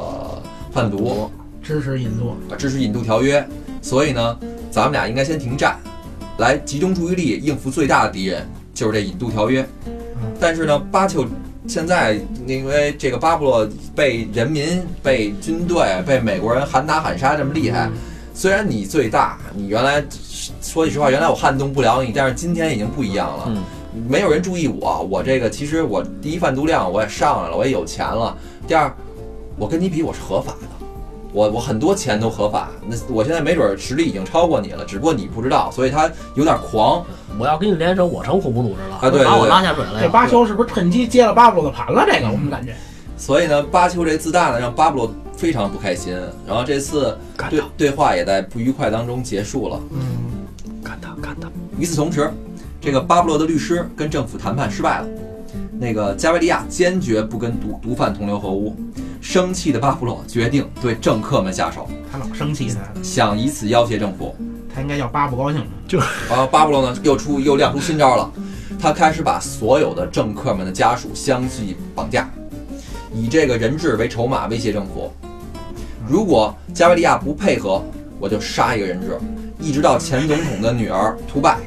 [0.73, 1.31] 贩毒，
[1.63, 3.47] 支持引渡，支持引渡条约，
[3.81, 4.37] 所以呢，
[4.69, 5.79] 咱们俩应该先停战，
[6.37, 9.65] 来集中注意力应付最大的敌人，就是这引渡条约。
[10.37, 11.25] 但是呢，巴丘
[11.67, 17.89] 现在因为这个巴布洛被人民、被军队、被美国人喊打喊杀这么厉害，
[18.33, 20.03] 虽然你最大，你原来
[20.61, 23.43] 说句实话，原来我撼动不了你，但是今天已经不一样了。
[23.47, 23.63] 嗯，
[24.09, 28.35] 没有人注意我，我这个其实我第一贩毒量我也上来了，我也有钱了。
[28.67, 28.91] 第二，
[29.57, 30.80] 我跟你比我是合法的，
[31.33, 32.69] 我我很多钱都合法。
[32.87, 37.03] 那我现在没准实力已经超过你了，只不过你不知道，所以他有点狂。
[37.39, 40.01] 我要跟你联手，我成恐怖组织了，啊对对把我对拉下水了。
[40.01, 42.05] 这巴丘是不是趁机接了巴布洛的盘了？
[42.05, 42.75] 这个我们感觉，
[43.17, 46.13] 所以呢，巴丘这自大呢，让巴布洛非常不开心。
[46.45, 47.17] 然后这次
[47.49, 49.79] 对，对话也在不愉快当中结束了。
[49.91, 49.99] 嗯，
[50.83, 51.47] 干他，干他。
[51.77, 52.31] 与此同时，
[52.79, 55.07] 这个巴布洛的律师跟政府谈判失败了。
[55.81, 58.77] 那个加维利亚坚决不跟毒毒贩同流合污，
[59.19, 64.35] 生气的巴布洛决定对政客们下手，他老生气呢，想以此要挟政府。
[64.71, 65.65] 他应该叫巴不高兴了。
[66.29, 68.31] 然后巴布洛呢又出又亮出新招了，
[68.79, 72.29] 他开始把所有的政客们的家属相继绑架，
[73.11, 75.11] 以这个人质为筹码威胁政府。
[76.07, 77.83] 如果加维利亚不配合，
[78.19, 79.17] 我就杀一个人质，
[79.59, 81.57] 一直到前总统的女儿图拜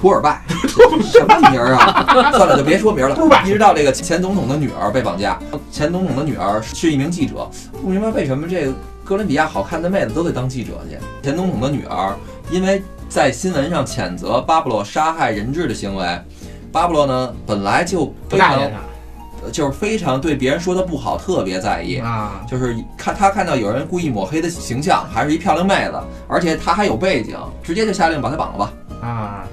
[0.00, 0.40] 图尔拜，
[1.02, 2.06] 什么名儿啊？
[2.32, 3.42] 算了，就别说名儿了。
[3.44, 5.38] 一直到这个前总统的女儿被绑架，
[5.70, 7.46] 前总统的女儿是一名记者，
[7.82, 8.72] 不明白为什么这个
[9.04, 10.96] 哥伦比亚好看的妹子都得当记者去。
[11.22, 12.16] 前总统的女儿
[12.50, 16.18] 因为在新闻上谴责巴布洛杀害人质的行为，
[16.72, 18.58] 巴布洛呢本来就非常
[19.52, 28.72] 就是非常对别人说的不好特别在意，啊，就是看他看到有人故意抹黑的形象，还是一漂亮妹子，而且他还有背景，直接就下令把她绑了吧。
[29.02, 29.44] 啊，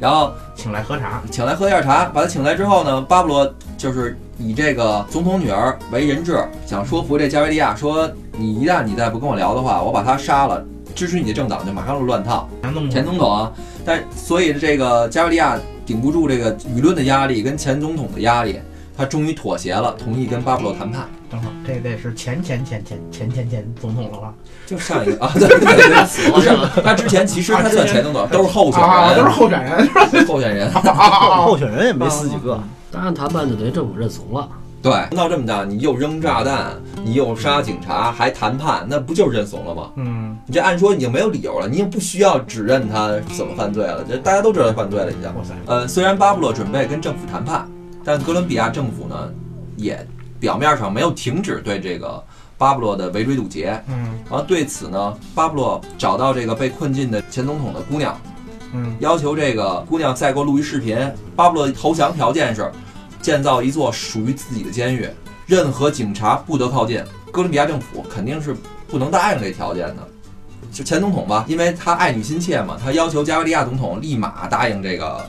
[0.00, 12.48] 然后请来喝茶，请来喝一下茶，把他请来之后呢，巴布罗就是以这个总统女儿为人质，想说服这加维利亚说，你一旦你再不跟我聊的话，我把他杀了，支持你的政党就马上就乱套。
[12.62, 13.52] 前总前总统啊，
[13.84, 18.60] 但所以这个加维利亚顶不住这个舆论的压力跟前总统的压力，
[18.96, 21.08] 他终于妥协了，同意跟巴布罗谈判。
[21.30, 24.34] 等会儿，这得是前前前前前前前总统了吧？
[24.66, 29.88] 就上一个 啊，对对对，不是他之前其实他算前总统，都是候选人，都是，候选人，
[30.26, 30.72] 候选人。
[30.72, 32.58] 候选人也没死几个，
[32.90, 34.48] 当然谈判就等于政府认怂了。
[34.80, 36.72] 对，闹这么大，你又扔炸弹，
[37.04, 39.90] 你又杀警察，还谈判，那不就是认怂了吗？
[39.96, 45.24] 嗯，你这按说已经没有理由了，你已经不需要指认他怎么犯罪了，这大家都知道他犯罪了已经。
[45.24, 47.68] 哇塞，呃，虽然巴布洛准备跟政府谈判，
[48.04, 49.28] 但哥伦比亚政府呢，
[49.76, 50.06] 也
[50.38, 52.22] 表面上没有停止对这个
[52.56, 53.82] 巴布洛的围追堵截。
[53.88, 58.20] 嗯然后对此呢，巴布洛找到这个被困禁的前总统的姑娘，
[58.72, 60.98] 嗯，要求这个姑娘再给我录一视频。
[61.34, 62.70] 巴布洛投降条件是
[63.22, 65.08] 建造一座属于自己的监狱，
[65.46, 67.02] 任何警察不得靠近。
[67.32, 68.54] 哥伦比亚政府肯定是
[68.86, 70.08] 不能答应这条件的。
[70.70, 75.24] 就前总统吧，因为他爱女心切嘛，他要求加维利亚总统立马答应这个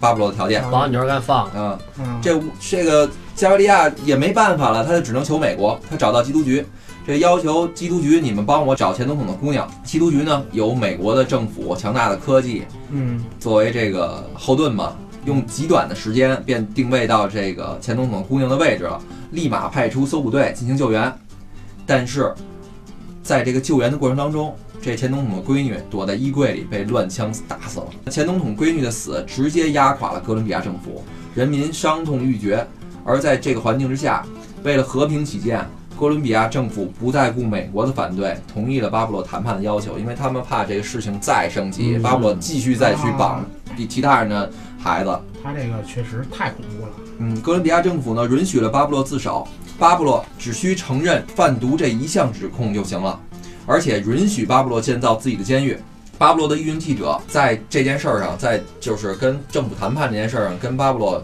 [0.00, 0.64] 巴布洛的条件。
[0.70, 5.78] 把女儿给放了，嗯，嗯，这这个加维利亚也没办法了，他就只能求美国。
[5.90, 6.64] 他找到缉毒局，
[7.04, 9.68] 这要求缉毒局你们帮我找前总统的姑娘。
[9.84, 21.12] 缉毒局呢有美国的政府强大的科技嗯作为这个后盾嘛，用极短的时间便定位到这个前总统姑娘的位置了，立马派出搜捕队进行救援。
[21.84, 22.32] 但是
[23.22, 27.86] 在这个救援的过程当中，这前总统的闺女躲在衣柜里被乱枪打死了。
[28.10, 31.02] 前总统闺女的死直接压垮了哥伦比亚政府，
[31.34, 32.64] 人民伤痛欲绝。
[33.04, 34.24] 而在这个环境之下，
[34.62, 35.64] 为了和平起见，
[35.98, 43.44] 哥伦比亚政府不再顾美国的反对，同意了巴布洛谈判的要求，因为他们怕这个事情再升级，嗯巴布洛继续再去绑
[43.76, 45.20] 比其他人的孩子。
[45.42, 49.46] 他这个确实太恐怖了，嗯，哥伦比亚政府呢允许了巴布洛自首，
[49.78, 53.20] 巴布洛只需承认贩毒这一项指控就行了，
[53.66, 55.78] 而且允许巴布洛建造自己的监狱。
[56.16, 61.22] 巴布洛的御用记者在这件事儿上，在就是跟政府谈判这件事儿上，跟巴布洛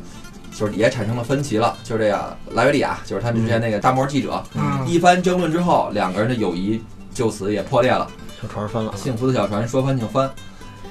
[0.54, 1.76] 就是也产生了分歧了。
[1.84, 6.82] 就是这个莱维利亚，就是他之前那个大漠记者，嗯一番争论之后，两个人的友谊
[7.12, 8.06] 就此也破裂了。
[8.40, 8.92] 小船翻了。
[8.96, 10.30] 幸福的小船说翻就翻。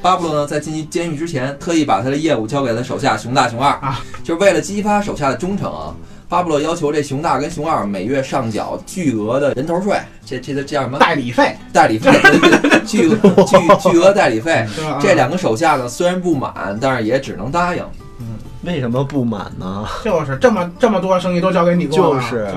[0.02, 5.94] 巴布洛呢，在进入监狱之前，特意把他的业务交给了手下熊大、熊二啊，就是为了激发手下的忠诚啊。
[6.30, 11.00] 巴布洛要求这熊大跟熊二每月上缴巨额的人头税，这这这叫什么？
[11.00, 12.12] 代理费，代理费，
[12.86, 14.64] 巨巨巨额代理费。
[15.02, 17.84] 这两个手下呢，虽然不满，但是也只能答应。
[18.64, 19.88] 为什么不满呢？
[20.04, 22.52] 就是这么这么多生意都交给你做了，就是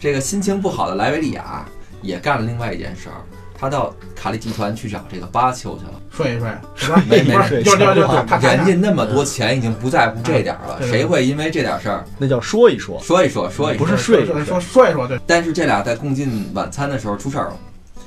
[0.00, 1.64] 这个心情不好的莱维利亚
[2.00, 3.20] 也干了另外一件事儿，
[3.58, 5.92] 他到卡利集团去找这个巴丘去了。
[6.10, 7.02] 睡一睡，是吧？
[7.08, 13.84] 没没不是，就就就他他人家那么多钱，已经不在乎这点儿了，谁会因为这点事儿那叫说一说，说一说说一说？
[13.84, 17.52] 不是睡说说说一说，对，但是这俩在共进晚餐的时候出事儿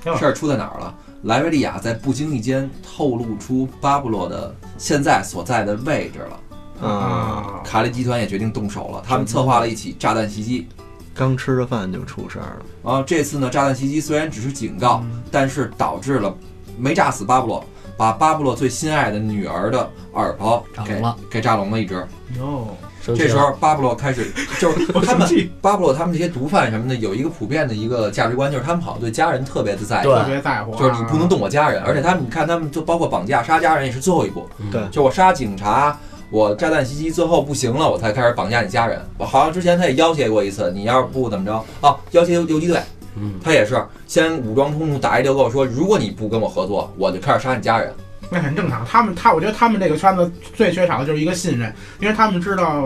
[0.06, 0.94] 了，事儿出在哪儿了？
[1.24, 6.40] 莱维利亚在不经意间透露出巴布洛的现在所在的位置了。
[6.82, 10.68] 啊，啊，卡利集团也决定动手了，他们策划了一起炸弹袭击。
[11.14, 12.92] 刚吃着饭就出事儿了。
[12.92, 16.32] 啊这次呢，炸弹袭击虽然只是警告，嗯但是导致了
[16.78, 17.66] 没炸死巴布洛，
[17.98, 21.96] 把巴布洛最心爱的女儿的耳朵给炸聋了给炸聋了一只。
[22.38, 22.68] 哟，
[23.04, 25.28] 这时候巴布洛开始 就是他们
[25.60, 35.98] 巴布洛他们这些毒贩什么的有一个普遍的一个价值观，就是他们好像对家人特别的在意，特别在乎啊，就是你不能动我家人，而且他们你看他们就包括绑架杀家人也是最后一步，嗯对就我杀警察。
[36.30, 39.00] 我炸弹袭击最后不行了，我才开始绑架你家人。
[39.18, 42.80] 我好像之前他也要挟过一次，你要是不怎么着，啊，要挟游游击队，
[43.16, 47.94] 嗯，他也是先武装冲突打一溜够，说如果你不跟我合作，我就开始杀你家人。
[48.30, 48.86] 那很正常。
[48.86, 52.86] 他们他，我觉得他们这个圈子最缺少的就是一个信任，因为他们知道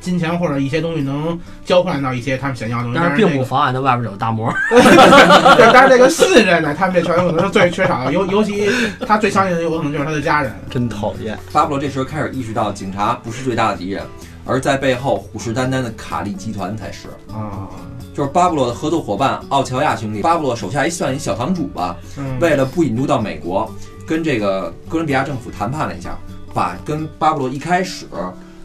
[0.00, 4.52] 金钱或者一些东西能交换到一些他们想要的东西，但是并不妨碍他外边有大魔。
[4.70, 4.80] 对，
[5.72, 8.70] 但是这个信任呢，他们这圈子可能是最缺少的，尤尤其
[9.06, 10.52] 他最相信的有可能就是他的家人。
[10.70, 14.02] 真讨厌，巴布罗这时候开始意识到，警察不是最大的敌人，
[14.44, 17.08] 而在背后虎视眈眈的卡利集团才是。
[17.32, 17.68] 啊，
[18.14, 23.70] 就是巴布罗的合作伙伴奥乔亚兄弟，巴布罗手下一算一小堂主吧，嗯，为了不引渡到美国，
[24.06, 26.16] 跟这个哥伦比亚政府谈判了一下。
[26.52, 28.06] 把跟巴布罗一开始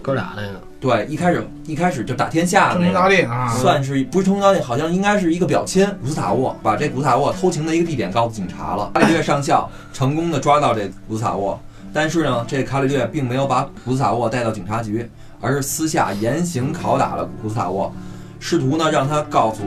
[0.01, 8.91] 哥俩那个，对一开始一开始就打天下的那个啊，算是不是通缉，好像应该是一个表亲古斯塔沃，把这古斯塔沃偷情的一个地点告诉警察了。
[8.93, 11.59] 卡里略上校成功的抓到这古斯塔沃，
[11.91, 15.09] 但是呢，这卡里略并没有把古斯塔沃带到警察局，
[15.41, 17.91] 而是私下严刑拷打了古斯塔沃，
[18.39, 19.63] 试图呢让他告诉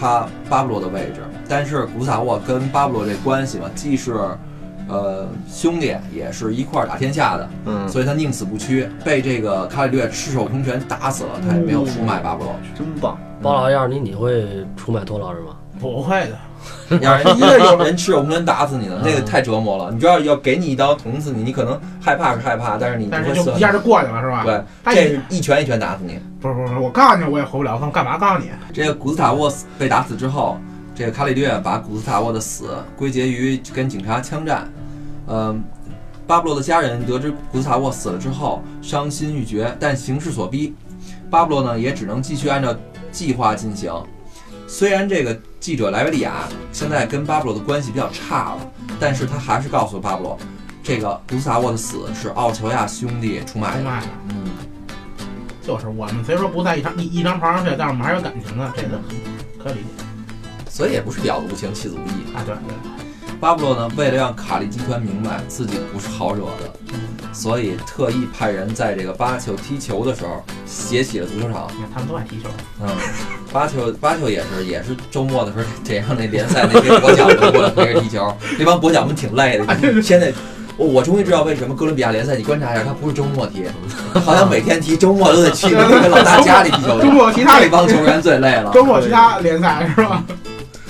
[0.00, 1.20] 他巴布罗的位置。
[1.46, 4.14] 但是古斯塔沃跟巴布罗这关系嘛，既是
[4.88, 12.54] 呃兄弟，也是一块儿打天下的，嗯，所以他宁死不屈，被这个卡里略赤手空拳打死了，他也没有出卖巴布罗。
[12.76, 13.18] 真棒。
[13.42, 15.56] 包老要是你，你会出卖托老师吗？
[15.80, 16.28] 不会
[16.88, 19.90] 的， 要是一个有人赤手空拳打死你呢，那个太折磨了。
[19.90, 23.58] 你知道，要给你一刀捅死你，你可能害怕是害怕，但是你但是就一。
[23.58, 24.44] 下就过去了是吧？
[24.44, 26.18] 对，他这是一拳一拳打死你。
[26.40, 28.50] 不是不是不，我告诉你我也活不了，干干嘛告诉你？
[28.72, 30.56] 这个古斯塔沃斯被打死之后，
[30.94, 34.70] 这个卡里略把古斯塔沃的死归结于跟警察枪战。
[35.26, 35.62] 嗯、
[36.26, 40.74] 巴布洛的家人得知古斯塔沃死了之后，伤心欲绝，但形势所逼，
[41.30, 42.76] 巴布洛呢也只能继续按照
[43.10, 43.92] 计划进行。
[44.66, 50.38] 虽然这个记者莱维利亚现在跟巴布罗的关系比较差了，但是他还是告诉巴布罗，
[50.82, 53.78] 这个古斯塔沃的死是奥乔亚兄弟出卖的。
[53.78, 54.46] 出卖的，嗯，
[55.62, 59.00] 就是我们虽说不在一张一一张床上睡，但是我们还有感情的，这个
[59.62, 60.04] 可以理解
[60.74, 62.34] 所以也不是婊子无情，妻子无义。
[62.34, 62.42] 啊。
[62.44, 66.68] 对对，巴布洛呢，为了让卡利集团明白自己不是好惹的，
[67.32, 71.68] 所以特意派人在这个巴丘踢球的时候写起了足球场。
[71.70, 72.48] 你看他们都爱踢球，
[72.82, 72.88] 嗯，
[73.52, 80.02] 巴丘巴丘也是也是周末的时候得让那联赛那些国脚们过来陪着踢球，那帮国脚们挺累的。
[80.02, 80.32] 现在
[80.76, 83.64] 我我终于知道为什么哥伦比亚联赛，你观察一下，他不是周末踢，
[84.24, 87.06] 好像每天踢，周末都得去 那个老大家里踢球去。
[87.06, 88.72] 周末其他那帮球员最累了。
[88.74, 90.24] 周末其他联赛是吧？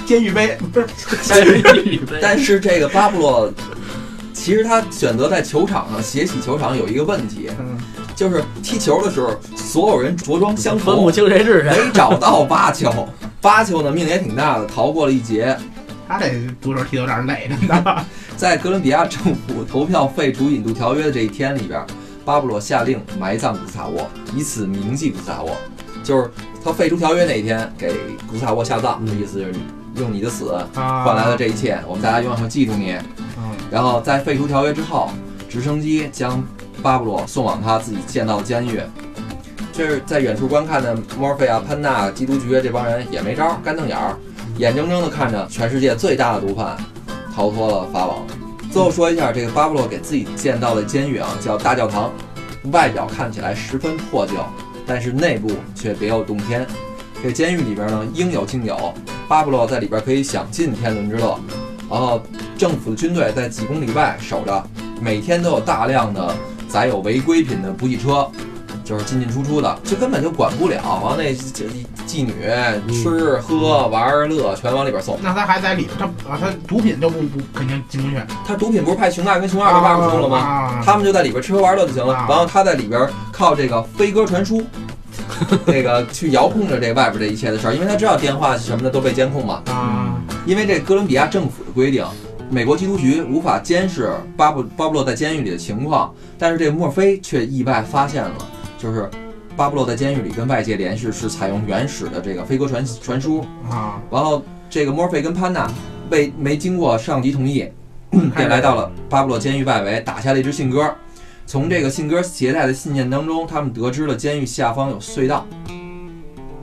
[0.06, 0.86] 监狱杯不是
[1.28, 3.52] 但是但是这个巴布洛，
[4.32, 7.78] 其实他选择在球场上写起球场有一个问题，嗯，
[8.14, 11.70] 就是踢球的时候所有人着装相同分不，清谁是谁。
[11.70, 12.90] 没找到巴丘。
[13.40, 15.56] 巴丘呢命也挺大的，逃过了一劫。
[16.06, 18.04] 他这足球踢得有点累，真的。
[18.36, 21.84] 在哥伦比亚政府投票废除引渡条约的这一天里边，
[22.24, 25.56] 巴布洛下令埋葬古斯塔沃，以此铭记古斯塔沃。
[26.02, 26.30] 就是
[26.62, 27.94] 他废除条约那一天，给
[28.30, 29.54] 古萨沃下葬，嗯意思就是
[29.96, 32.92] 用你的死啊换来了这一切，我们大家永远会记住你。
[33.36, 35.10] 嗯然后在废除条约之后，
[35.48, 36.44] 直升机将
[36.80, 38.80] 巴布洛送往他自己建造的监狱。
[39.72, 44.16] 这是在远处观看的墨菲啊、潘纳、缉毒局这帮人也没招儿，干瞪眼儿，
[44.58, 46.76] 眼睁睁地看着全世界最大的毒贩
[47.34, 48.18] 逃脱了法网。
[48.70, 52.12] 最后说一下，这个巴布洛给自己建造的监狱啊，叫大教堂，
[52.70, 54.34] 外表看起来十分破旧，
[54.86, 56.64] 但是内部却别有洞天。
[57.24, 58.92] 这监狱里边呢，应有尽有，
[59.26, 61.40] 巴布洛在里边可以享尽天伦之乐。
[61.90, 62.20] 然后
[62.58, 64.62] 政府的军队在几公里外守着，
[65.00, 66.34] 每天都有大量的
[66.68, 68.30] 载有违规品的补给车，
[68.84, 70.82] 就是进进出出的，这根本就管不了。
[71.02, 71.64] 往那这
[72.06, 72.34] 妓女
[72.92, 75.18] 吃喝玩乐全往里边送。
[75.22, 78.22] 那他还在里，他啊，他毒品就不不肯定进不去。
[78.46, 80.36] 他毒品不是派熊大跟熊二到外边送了吗？
[80.36, 82.14] 啊他们就在里边吃喝玩乐就行了。
[82.14, 84.62] 啊然后他在里边靠这个飞鸽传书，
[85.66, 89.62] 这个去遥控着这外边这一切的事儿，因为他知道电话什么的都被监控嘛。
[89.66, 92.04] 啊，因为这哥伦比亚政府的规定，
[92.50, 98.34] 美国缉毒局无法监视巴布巴布洛在监狱里的情况，但是这个墨菲却意外发现了，
[98.78, 99.10] 就是
[99.56, 105.70] 巴布洛在监狱里跟外界联系是采用原始的这个飞鸽传传输，啊，然后这个墨菲跟潘娜
[106.10, 107.68] 未没经过上级同意，
[108.36, 110.94] 便来到了巴布洛监狱外围，打下了一支信鸽。
[111.46, 115.46] 从这个信鸽携带的信件当中，他们得知了监狱下方有隧道。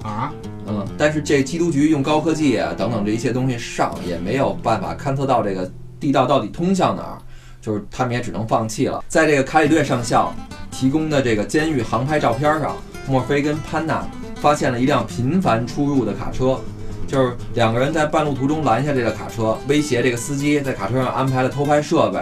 [0.03, 0.33] 啊，
[0.65, 7.17] 嗯，但是这缉毒局用高科技啊等等这一些东西上，也没有办法勘测到这个地道到底通向哪儿，
[7.61, 9.03] 就是他们也只能放弃了。
[9.07, 10.33] 在这个卡里略上校
[10.71, 12.75] 提供的这个监狱航拍照片上，
[13.07, 14.03] 墨菲跟潘娜
[14.37, 16.59] 发现了一辆频繁出入的卡车，
[17.05, 22.19] 就是两个人在半路途中拦下这辆卡车，威胁这个司机，在卡车上安排了偷拍设备。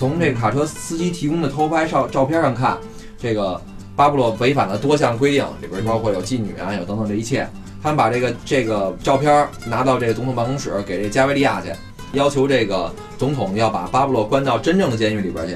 [0.00, 2.78] 从这个卡车司机提供的偷拍照照片上看，
[3.18, 3.60] 这个
[3.94, 7.46] 巴布洛违反了多项规定，里边包括有妓女啊，有等等这一切。
[7.82, 11.68] 他们把这个这个照片拿到这个总统办公室，给这加维利亚去，
[12.14, 15.54] 要求这个总统要把巴布洛关到真正的监狱里边去。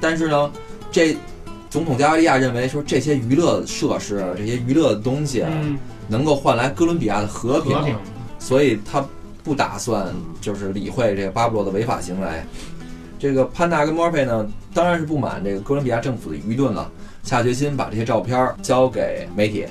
[0.00, 0.50] 但是呢，
[0.90, 1.16] 这
[1.70, 5.44] 总统加维利亚认为说这些娱乐设施、这些娱乐的东西
[6.08, 7.94] 能够换来哥伦比亚的和平，
[8.40, 9.06] 所以他
[9.44, 12.26] 不打算就是理会这个巴布洛的违法行为。
[13.18, 16.90] 这个潘纳跟墨菲呢，当然是不满这个哥伦比亚政府的愚钝了，
[17.22, 19.66] 下决心把这些照片交给媒体，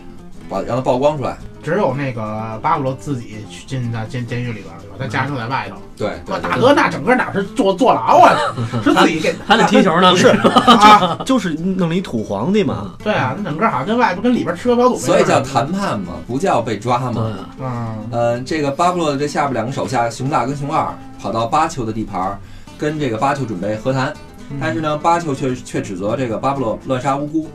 [0.50, 1.38] 把让它曝光出来。
[1.64, 4.96] 只有那个巴布罗自己去进在监监狱里边儿，对吧？
[5.00, 5.78] 他家人都在外头。
[5.96, 8.36] 对对我大哥那整个哪是坐坐牢啊？
[8.84, 11.18] 是自己给还得踢球呢， 不是啊？
[11.26, 12.96] 就是弄了一土皇帝嘛。
[13.02, 14.98] 对啊，那整个好像跟外边跟里边吃喝嫖赌。
[14.98, 17.22] 所以叫谈判嘛，不叫被抓嘛。
[17.22, 22.38] 啊，嗯呃，这个巴布罗的这下边两个手下熊大跟熊二跑到巴丘的地盘儿，
[22.84, 24.14] 跟这个巴丘准备和谈，
[24.50, 27.48] 嗯但是呢，巴丘却却指责这个巴布洛乱杀无辜。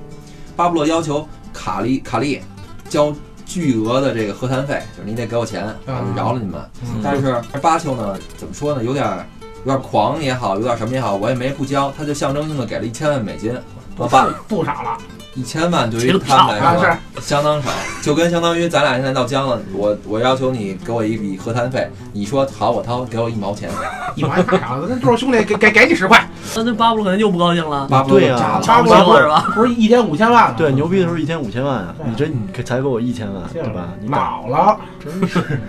[0.57, 2.41] 巴布洛要求卡利卡利
[2.89, 3.15] 交
[3.45, 6.59] 巨额的这个和谈费，就是你得给我钱，我就饶了你们。
[6.83, 9.27] 嗯但是巴丘呢，怎么说呢，有点儿
[9.59, 13.55] 有点儿狂也好，有点儿什么也好，我也没不交，他就象征性的给了一千万美金。
[13.99, 14.97] 我不把不少了
[15.39, 17.71] 一千万对于他们来啊，说是相当少，
[18.03, 23.71] 就跟相当于咱俩现在闹僵了，我我要求你给我一笔和谈费，你说好我掏，给我一毛钱，
[24.17, 28.83] 一毛钱太少了，那就是兄弟给给给你十块，那那巴布罗肯定又不高兴了，巴布洛对呀就炸了。
[28.83, 29.53] 巴布罗罗是吧？
[29.55, 30.53] 不是一天五千万？
[30.57, 31.95] 对，牛逼的时候一天五千万啊！
[32.05, 33.91] 你这你才给我一千万，对对吧？
[34.01, 35.61] 你打老了，真是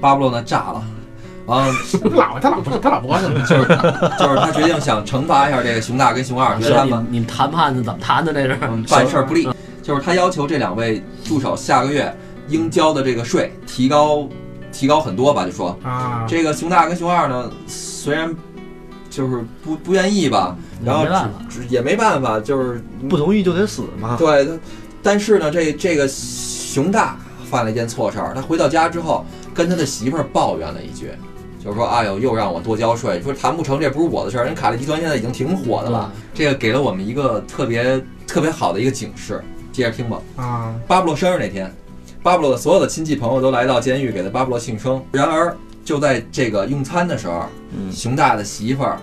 [0.00, 0.82] 巴布洛呢炸了，
[1.48, 1.74] 完了
[2.14, 3.66] 老他老不他老不高兴， 就是
[4.18, 8.32] 就是他决定想惩罚一下这个熊大跟熊二，觉得他们你你们谈判是怎么谈的？
[8.32, 9.48] 这是嗯办事儿不力，
[9.82, 12.14] 就是他要求这两位助手下个月
[12.48, 14.28] 应交的这个税提高
[14.70, 18.32] 提高很多吧，就说啊，这个熊大跟熊二呢，虽然
[19.08, 24.16] 就是不不愿意吧，然后没办法只只也没办法，就是不同意就得死嘛。
[24.18, 24.46] 对，
[25.02, 27.16] 但是呢，这这个熊大
[27.50, 29.24] 犯了一件错事儿，他回到家之后
[29.54, 31.10] 跟他的媳妇儿抱怨了一句，
[31.58, 39.42] 就是说，哎呦，又让我多交税，说谈不成，这不是我的事儿，人卡利集团现在已经挺火的了，这个给了我们一个特别特别好的一个警示。
[39.72, 41.72] 接着听吧，啊，巴布洛生日那天，
[42.22, 45.02] 巴布洛的所有的亲戚朋友都来到监狱给他巴布洛庆生。
[45.12, 47.44] 然而，就在这个用餐的时候，
[47.76, 48.98] 嗯，熊大的媳妇儿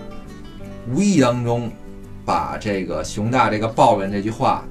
[0.92, 1.70] 无意当中
[2.24, 4.64] 把这个熊大这个抱怨这句话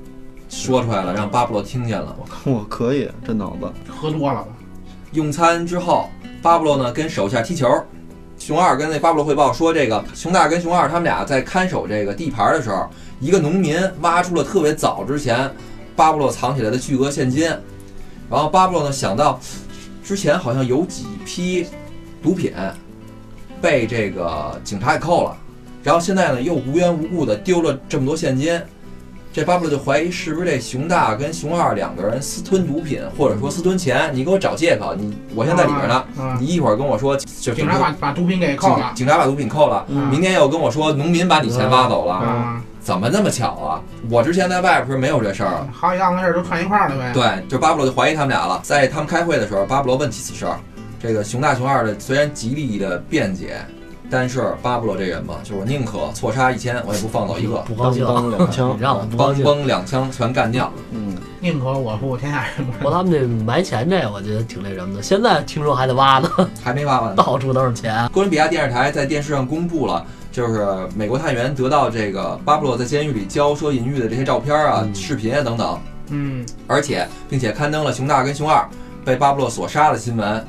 [0.48, 2.16] 说出来了，让巴布洛听见了。
[2.44, 4.48] 我可以，这脑子喝多了吧？
[5.12, 6.10] 用餐之后，
[6.46, 7.68] 巴布洛呢跟手下踢球，
[8.38, 12.88] 熊二跟那巴布洛汇报说，这个熊大跟熊二他们俩在看守这个地盘的时候，
[13.20, 15.52] 一个农民挖出了特别早之前
[15.96, 17.46] 巴布洛藏起来的巨额现金，
[18.30, 19.40] 然后巴布洛呢想到
[20.04, 21.66] 之前好像有几批
[22.22, 22.54] 毒品
[23.60, 25.36] 被这个警察给扣了，
[25.82, 28.62] 然后现在呢又无缘无故的丢了这么多现金。
[29.36, 43.82] 这巴布罗就怀疑是不是这熊大跟熊二两个人私吞毒品，或者说私吞钱，你给我找借口，你我现在里边呢，啊，你一会儿跟我说就警察把把毒品给扣了警，警察把毒品扣了，嗯明天又跟我说农民把你钱挖走了，啊，怎么那么巧啊？
[44.10, 45.68] 我之前在外边时候没有这事儿啊。
[45.70, 47.12] 好几档子事儿都串一块儿了呗。
[47.14, 48.62] 对，就巴布罗就怀疑他们俩了。
[48.64, 50.58] 在他们开会的时候，巴布罗问起此事儿，
[50.98, 53.58] 这个熊大熊二的虽然极力的辩解，
[54.10, 59.46] 但是巴布洛这人吧，就是我宁可错杀一千，我也不放走一个，不高兴，当当两枪你让我不高梆兴。
[59.46, 60.72] 梆两枪全干掉。
[60.92, 65.02] 嗯，宁可我负天下人不过他们这埋钱这，我觉得挺那什么的。
[65.02, 66.30] 现在听说还得挖呢，
[66.64, 67.24] 还没挖完呢。
[67.24, 68.08] 到处都是钱。
[68.14, 75.80] 哥伦比亚电视台在电视上公布了，就是美国探员得到这个巴布洛在监狱里骄奢淫欲的这些照片啊、嗯视频啊等等，
[76.10, 78.68] 嗯，而且并且刊登了熊大跟熊二
[79.04, 80.46] 被巴布洛所杀的新闻。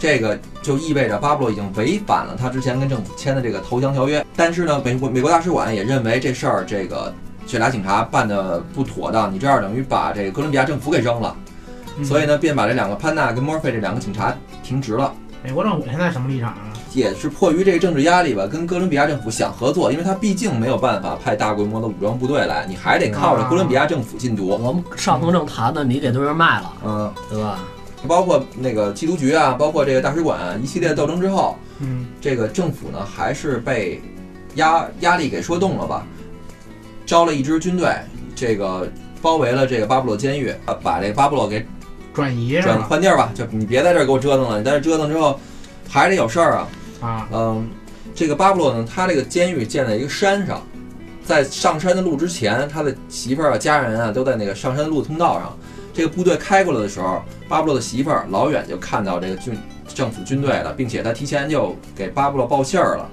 [0.00, 4.24] 这个就意味着巴布洛已经违反了他之前跟政府签的这个投降条约。
[4.34, 7.14] 但是呢，美国美国大使馆也认为这事儿这个
[7.46, 11.36] 这俩警察办的不妥当，你这样等于把这个哥伦比亚政府给扔了，
[11.98, 15.12] 嗯所以呢，便把这两个潘纳跟墨菲这两个警察停职了。
[15.42, 16.72] 美国政府现在什么立场啊？
[16.92, 24.48] 也是迫于这个政治压力吧，跟哥伦比亚政府想合作，因为他毕竟没有办法派大规模的武装部队来，你还得靠着哥伦比亚政府禁毒。
[24.48, 27.58] 我们上头正谈呢，你给对面卖了，嗯，对吧？
[28.06, 34.00] 包括那个缉毒局啊，包括这个大使馆一系列斗争之后，嗯，这个政府呢还是被
[34.54, 36.06] 压压力给说动了吧，
[37.04, 37.94] 招了一支军队，
[38.34, 38.90] 这个
[39.20, 41.64] 包围了这个巴布洛监狱，啊把这个巴布洛给
[42.14, 42.82] 转移是转？
[42.82, 45.38] 换地儿吧，就你别在这儿给我折腾了，你在这折腾之后
[45.88, 46.68] 还得有事儿啊。
[47.00, 47.68] 啊，嗯，
[48.14, 50.62] 这个巴布洛呢，他这个监狱建在一个山上，
[51.24, 55.56] 在上山的路之前，他的媳妇儿啊、家人啊都在那个上山的路通道上。
[55.92, 63.08] 这个部队开过来的时候，巴布洛的媳妇儿老远就看到这个军政府军队了，并且他提前就给巴布洛报信儿了。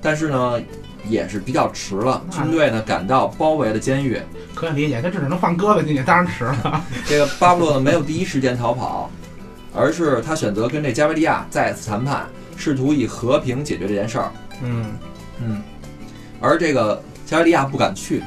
[0.00, 0.60] 但是呢，
[1.08, 2.22] 也是比较迟了。
[2.30, 4.20] 军队呢赶到，包围了监狱。
[4.54, 6.84] 可以理解，他只能放胳膊进去，当然迟了。
[7.06, 9.10] 这个巴布洛呢没有第一时间逃跑，
[9.74, 14.30] 而是他选择跟这加维利亚再次谈判，试图以和平解决这件事儿。
[14.62, 14.92] 嗯，
[15.40, 15.62] 嗯，
[16.40, 18.22] 而这个加维利亚不敢去，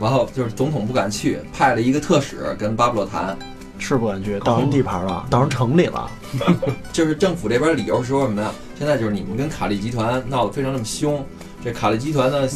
[0.00, 3.36] 然后就是总统不敢去，派了一个特使跟巴布洛谈，
[3.78, 6.10] 是不敢去，到人地盘了，到人城里了。
[6.92, 8.50] 就是政府这边理由是说什么呀？
[8.78, 11.22] 现在就是你们跟卡利集团闹得非常那么凶，
[11.62, 12.48] 这卡利集团呢、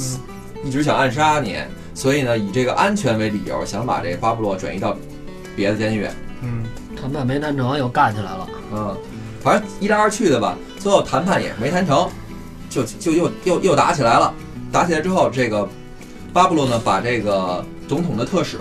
[0.64, 1.58] 一直想暗杀你，
[1.92, 4.96] 所以呢以这个安全为理由，想把这巴布洛转移到
[5.54, 6.08] 别的监狱。
[6.40, 6.64] 嗯，
[6.98, 8.48] 谈判没谈成，又干起来了。
[8.72, 8.96] 嗯，
[9.42, 12.08] 反正一来二去的吧，最后谈判也是没谈成，
[12.70, 14.32] 就就又又又打起来了。
[14.72, 15.68] 打起来之后，这个
[16.34, 18.58] 巴布洛呢，把这个总统的特使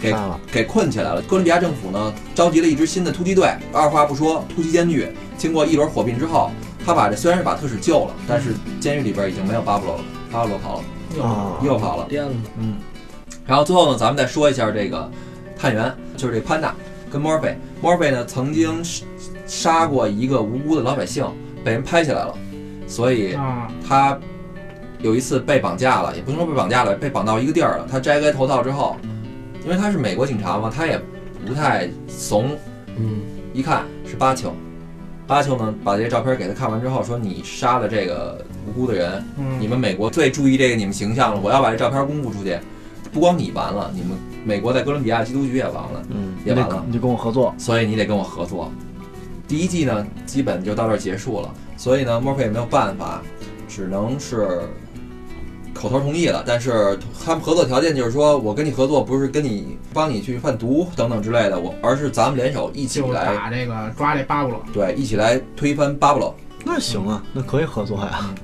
[0.00, 0.12] 给，
[0.50, 1.22] 给困起来了。
[1.22, 5.06] 哥伦比亚政府呢，召集了一支新的突击队，二话不说突击监狱。
[5.38, 6.50] 经过一轮火并之后，
[6.84, 10.02] 他把这虽然是把特使救了，但是监狱里边已经没有巴布洛了，
[10.32, 12.06] 巴布洛跑了，啊，又跑了。
[12.08, 12.74] 颠了，嗯，
[13.46, 15.08] 然后最后呢，咱们再说一下这个
[15.56, 16.74] 探员，就是这潘娜
[17.08, 17.56] 跟墨尔菲。
[17.80, 19.04] 墨尔菲呢曾经杀
[19.46, 21.24] 杀过一个无辜的老百姓，
[21.62, 22.34] 被人拍下来了，
[22.88, 24.18] 所以啊，他
[25.02, 27.86] 有一次被绑架了，也不能说被绑架了，被绑到一个地儿了。
[27.90, 28.96] 他摘开头套之后，
[29.64, 31.00] 因为他是美国警察嘛，他也
[31.46, 32.56] 不太怂，
[32.96, 33.20] 嗯，
[33.52, 34.54] 一看是巴丘。
[35.26, 42.58] 巴丘呢，把这些照片给他看完之后，说你杀了这个无辜的人，嗯，你们美国最注意这个你们形象了，我要把这照片公布出去。
[43.12, 44.10] 不光你完了，你们
[44.44, 48.72] 美国在哥伦比亚缉毒局也完了，嗯，也完了你就跟我合作，所以你得跟我合作。
[49.46, 53.20] 第一季呢，基本就到这儿结束了，所以呢，莫菲也没有办法，
[53.68, 54.62] 只能是
[55.74, 56.44] 口头同意了。
[56.46, 66.34] 但是他们合作条件就是说，我跟你合作不是跟你帮你去贩毒等等之类的，我而是咱们联手一起就来，打这个抓这巴布罗，对，一起来推翻巴布洛。
[66.64, 68.34] 那行啊，那可以合作呀。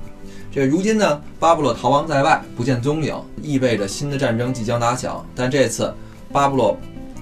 [0.51, 5.23] 这如今呢，巴布洛逃亡在外，不见踪影，意味着新的战争即将打响。
[5.35, 5.93] 但这次，
[6.33, 6.75] 巴布洛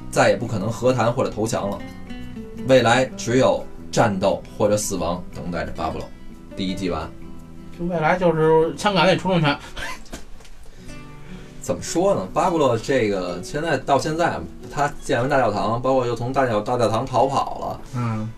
[0.10, 1.78] 再也不可能和谈或者投降了，
[2.68, 6.08] 未来只有战斗或者死亡等待着巴布洛。
[6.56, 7.27] 第一季完，就
[7.80, 9.58] 未来就是香港那出政权，
[11.62, 12.28] 怎么说呢？
[12.34, 14.40] 巴布洛这个现在到现在，
[14.74, 17.80] 他建完大教堂，包括又从大教大教堂逃跑了。
[17.96, 18.30] 嗯，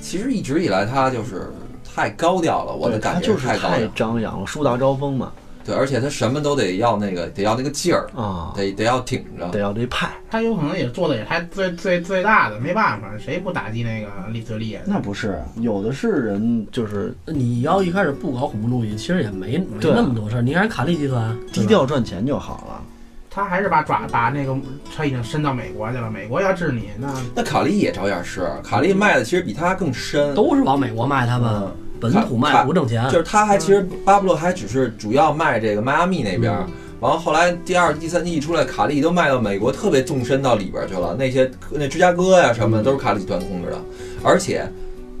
[0.00, 1.52] 其实一直以来他就是
[1.84, 3.88] 太高调了，我的感觉就是太太高调。
[3.94, 5.32] 张扬了，树大招风嘛。
[5.68, 9.46] 对，而且他什么都得要那个，得要那个劲儿，啊，得得要挺着。
[9.50, 14.78] 得要这派，他有可能也做的也太最最最大的，没办法，谁不打击那个利泽利？
[14.86, 20.42] 那不是有的是人就是你要一开始不搞恐怖主义，其实也没没那么多事儿。
[20.42, 22.82] 你看卡利集团，低调赚钱就好了。
[23.30, 24.56] 他还是把爪把那个
[24.96, 30.34] 他已经伸到美国去了，美国要治你，那那卡利也照样是，卡利卖的其实比他更深。
[30.34, 33.04] 都是往美国卖，他们嗯，本土卖不挣钱。
[33.10, 36.66] 就是他还其实巴布洛还只是主要卖这个迈阿密那边儿，
[37.00, 41.14] 完后后来第二、第三季一出来，卡利都卖到美国，特别纵深到里边儿去了。
[41.18, 43.78] 那些那芝加哥呀什么的都是卡利集团控制的，
[44.22, 44.66] 而且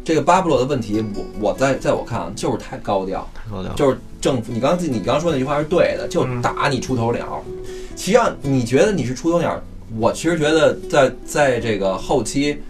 [0.04, 4.52] 这个巴布洛的问题，我我在在我看啊，就是太高调，太高调，就是政府。
[4.52, 7.42] 你刚你刚说那句话是对的，就嗯打你出头鸟。
[7.96, 9.60] 实际上你觉得你是出头鸟，
[9.98, 12.60] 我其实觉得在在这个后期。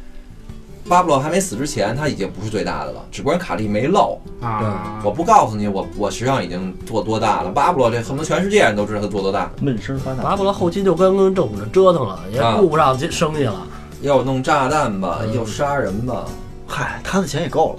[0.89, 4.19] 巴布洛还没死之前，他已经不是最大的了，只不过人卡利没漏。
[4.41, 7.51] 啊，我不告诉你，我我实际上已经做多大了。
[7.51, 13.67] 巴布洛这恨不得全世界人都知道他做多大，闷声发大巴布罗后期就跟跟政府这折腾了，也啊顾不上这生意了。
[14.01, 16.25] 又弄炸弹吧，嗯又杀人吧。
[16.67, 17.79] 嗨，他的钱也够了，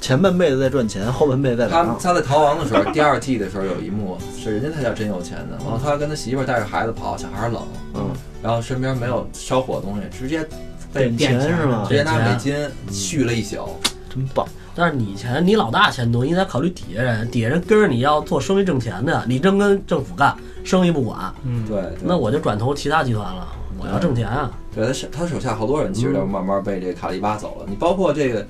[0.00, 1.68] 前半辈子在赚钱，后半辈子在。
[1.68, 7.62] 他他在逃亡的时候，第二季的时候有一幕是人家他叫真有钱的，然后他跟他媳妇带着孩子跑，小孩儿冷，
[7.94, 8.02] 嗯，
[8.40, 10.46] 然后身边没有烧火的东西，直接
[10.92, 11.94] 点钱是吗直？
[11.94, 13.78] 接拿美金嗯续了一宿。
[14.10, 14.46] 真棒！
[14.74, 20.34] 但是你钱，你老大钱多，你得考虑底下人，底下人跟着你要做生意挣钱的，你真跟政府干，
[20.64, 23.46] 生意不管，嗯，对，对那我就转投其他集团了，
[23.78, 24.50] 我要挣钱啊。
[24.74, 27.66] 对他手他手下好多人其实都慢慢被这个卡利巴走了。
[27.68, 28.46] 你包括这个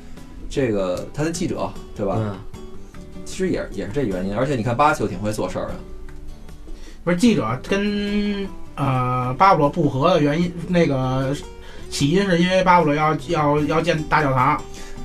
[0.49, 2.17] 这个他的记者对吧？
[2.19, 2.37] 嗯，
[3.25, 4.37] 其实也也是这原因。
[4.37, 5.75] 而且你看巴丘挺会做事儿的。
[7.03, 11.35] 不是记者跟呃巴布罗不和的原因，那个
[11.91, 14.61] 起因是因为巴布罗要要要建大教堂，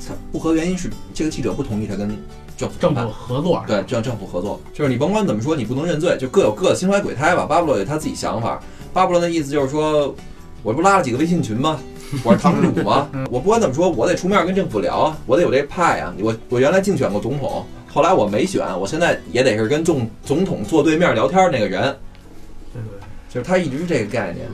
[0.05, 2.09] 他不合原因是这个记者不同意他跟
[2.55, 7.45] 政府政府合作，对政政府合作，就是你甭管怎么说，你不能认罪，就各有各的心怀鬼胎吧。
[7.45, 8.61] 巴布罗有他自己想法，
[8.93, 10.13] 巴布罗的意思就是说，
[10.61, 11.79] 我不拉了几个微信群吗？
[12.23, 13.09] 我是堂主吗？
[13.31, 16.13] 我不管怎么说，我得出面跟政府聊啊，我得有这派啊。
[16.19, 21.81] 我我原来竞选过总统，后来我没选，我现在也得是跟总总统坐对面聊天那个人，
[22.71, 22.99] 对对。
[23.29, 24.45] 就是他一直是这个概念。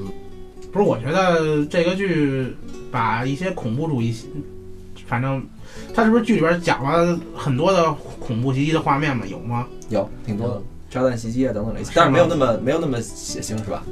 [0.71, 2.55] 不是，我觉得这个剧
[2.91, 4.15] 把一些恐怖主义，
[5.07, 5.43] 反正
[5.93, 9.25] 它是不是剧里边讲了很多的恐怖袭击的画面嘛？
[9.25, 9.67] 有吗？
[9.89, 13.83] 有挺多的炸弹袭击啊等等这些，但是没有那么没有那么血腥是吧？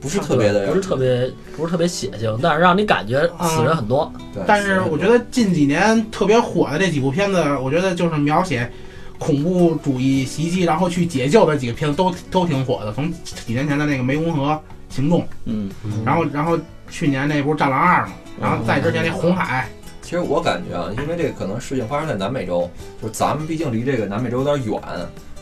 [0.00, 4.10] 不是特别的，不是特别不是特别血腥，但是让你感觉死人很多。
[4.32, 4.42] 对。
[4.46, 8.70] 但是我觉得近几年特别火的这几部片子，我觉得就是描写
[9.18, 12.92] 恐怖主义袭击，然后去解救的几个片子都都挺火的。
[12.94, 14.58] 从几年前的那个湄公河
[14.90, 15.70] 行动，嗯，
[16.04, 16.58] 然后然后
[16.90, 19.68] 去年那不是《战狼二》嘛，然后再之前那红海，
[20.02, 22.68] 其实我感觉啊，因为这个可能事情发生在南美洲，
[23.00, 24.80] 就是咱们毕竟离这个南美洲有点远，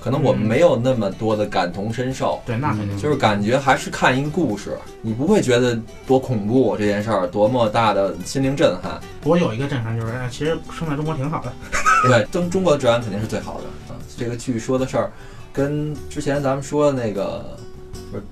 [0.01, 9.01] 可能我们没有那么多的感同身受，对，那肯定就是感觉还是看一个故事，你不会觉得多恐怖这件事儿，多么大的心灵震撼。
[9.21, 11.53] 不过有一个震撼就是，哎，其实生在中国挺好的。
[12.09, 13.99] 对，中中国的治安肯定是最好的啊。
[14.17, 15.11] 这个剧说的事儿，
[15.53, 17.57] 跟之前咱们说的那个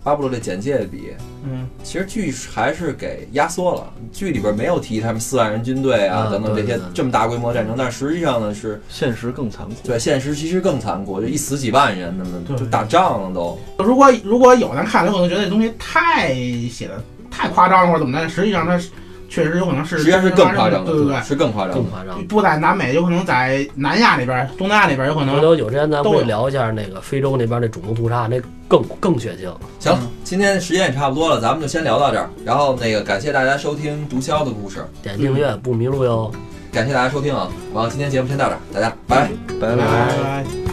[0.03, 1.13] 巴布洛这简介比，
[1.45, 3.93] 嗯，其实剧还是给压缩了。
[4.13, 9.75] 剧里边没有提他们四万人军队啊啊等等这些这么大规模战争，但实际上呢是现实更残酷。
[9.85, 13.59] 对现实其实更残酷，就一死几万人，那么就打仗了都。
[13.79, 16.35] 如果如果有人看了，有可能觉得这东西太
[16.69, 18.91] 写的太夸张了，或者怎么的，实际上它是
[19.29, 21.23] 确实有可能是实际上是更夸张的，对对对。
[21.23, 21.75] 是更夸张。
[21.75, 22.25] 更夸张。
[22.27, 29.53] 不在南美，有可能在南亚那边、东南亚那边，有可回能头有时间咱都会聊一下那个非洲那边那种族屠杀，那更更血腥。
[29.79, 32.31] 行今天时间也差不多了，咱们就先聊到这儿。
[32.45, 36.31] 然后那个感谢大家收听毒枭的故事，点订阅不迷路哟。
[36.73, 37.49] 感谢大家收听啊。
[37.73, 39.31] 完了，今天节目先到这儿，大家拜拜。
[39.61, 40.66] 拜拜拜。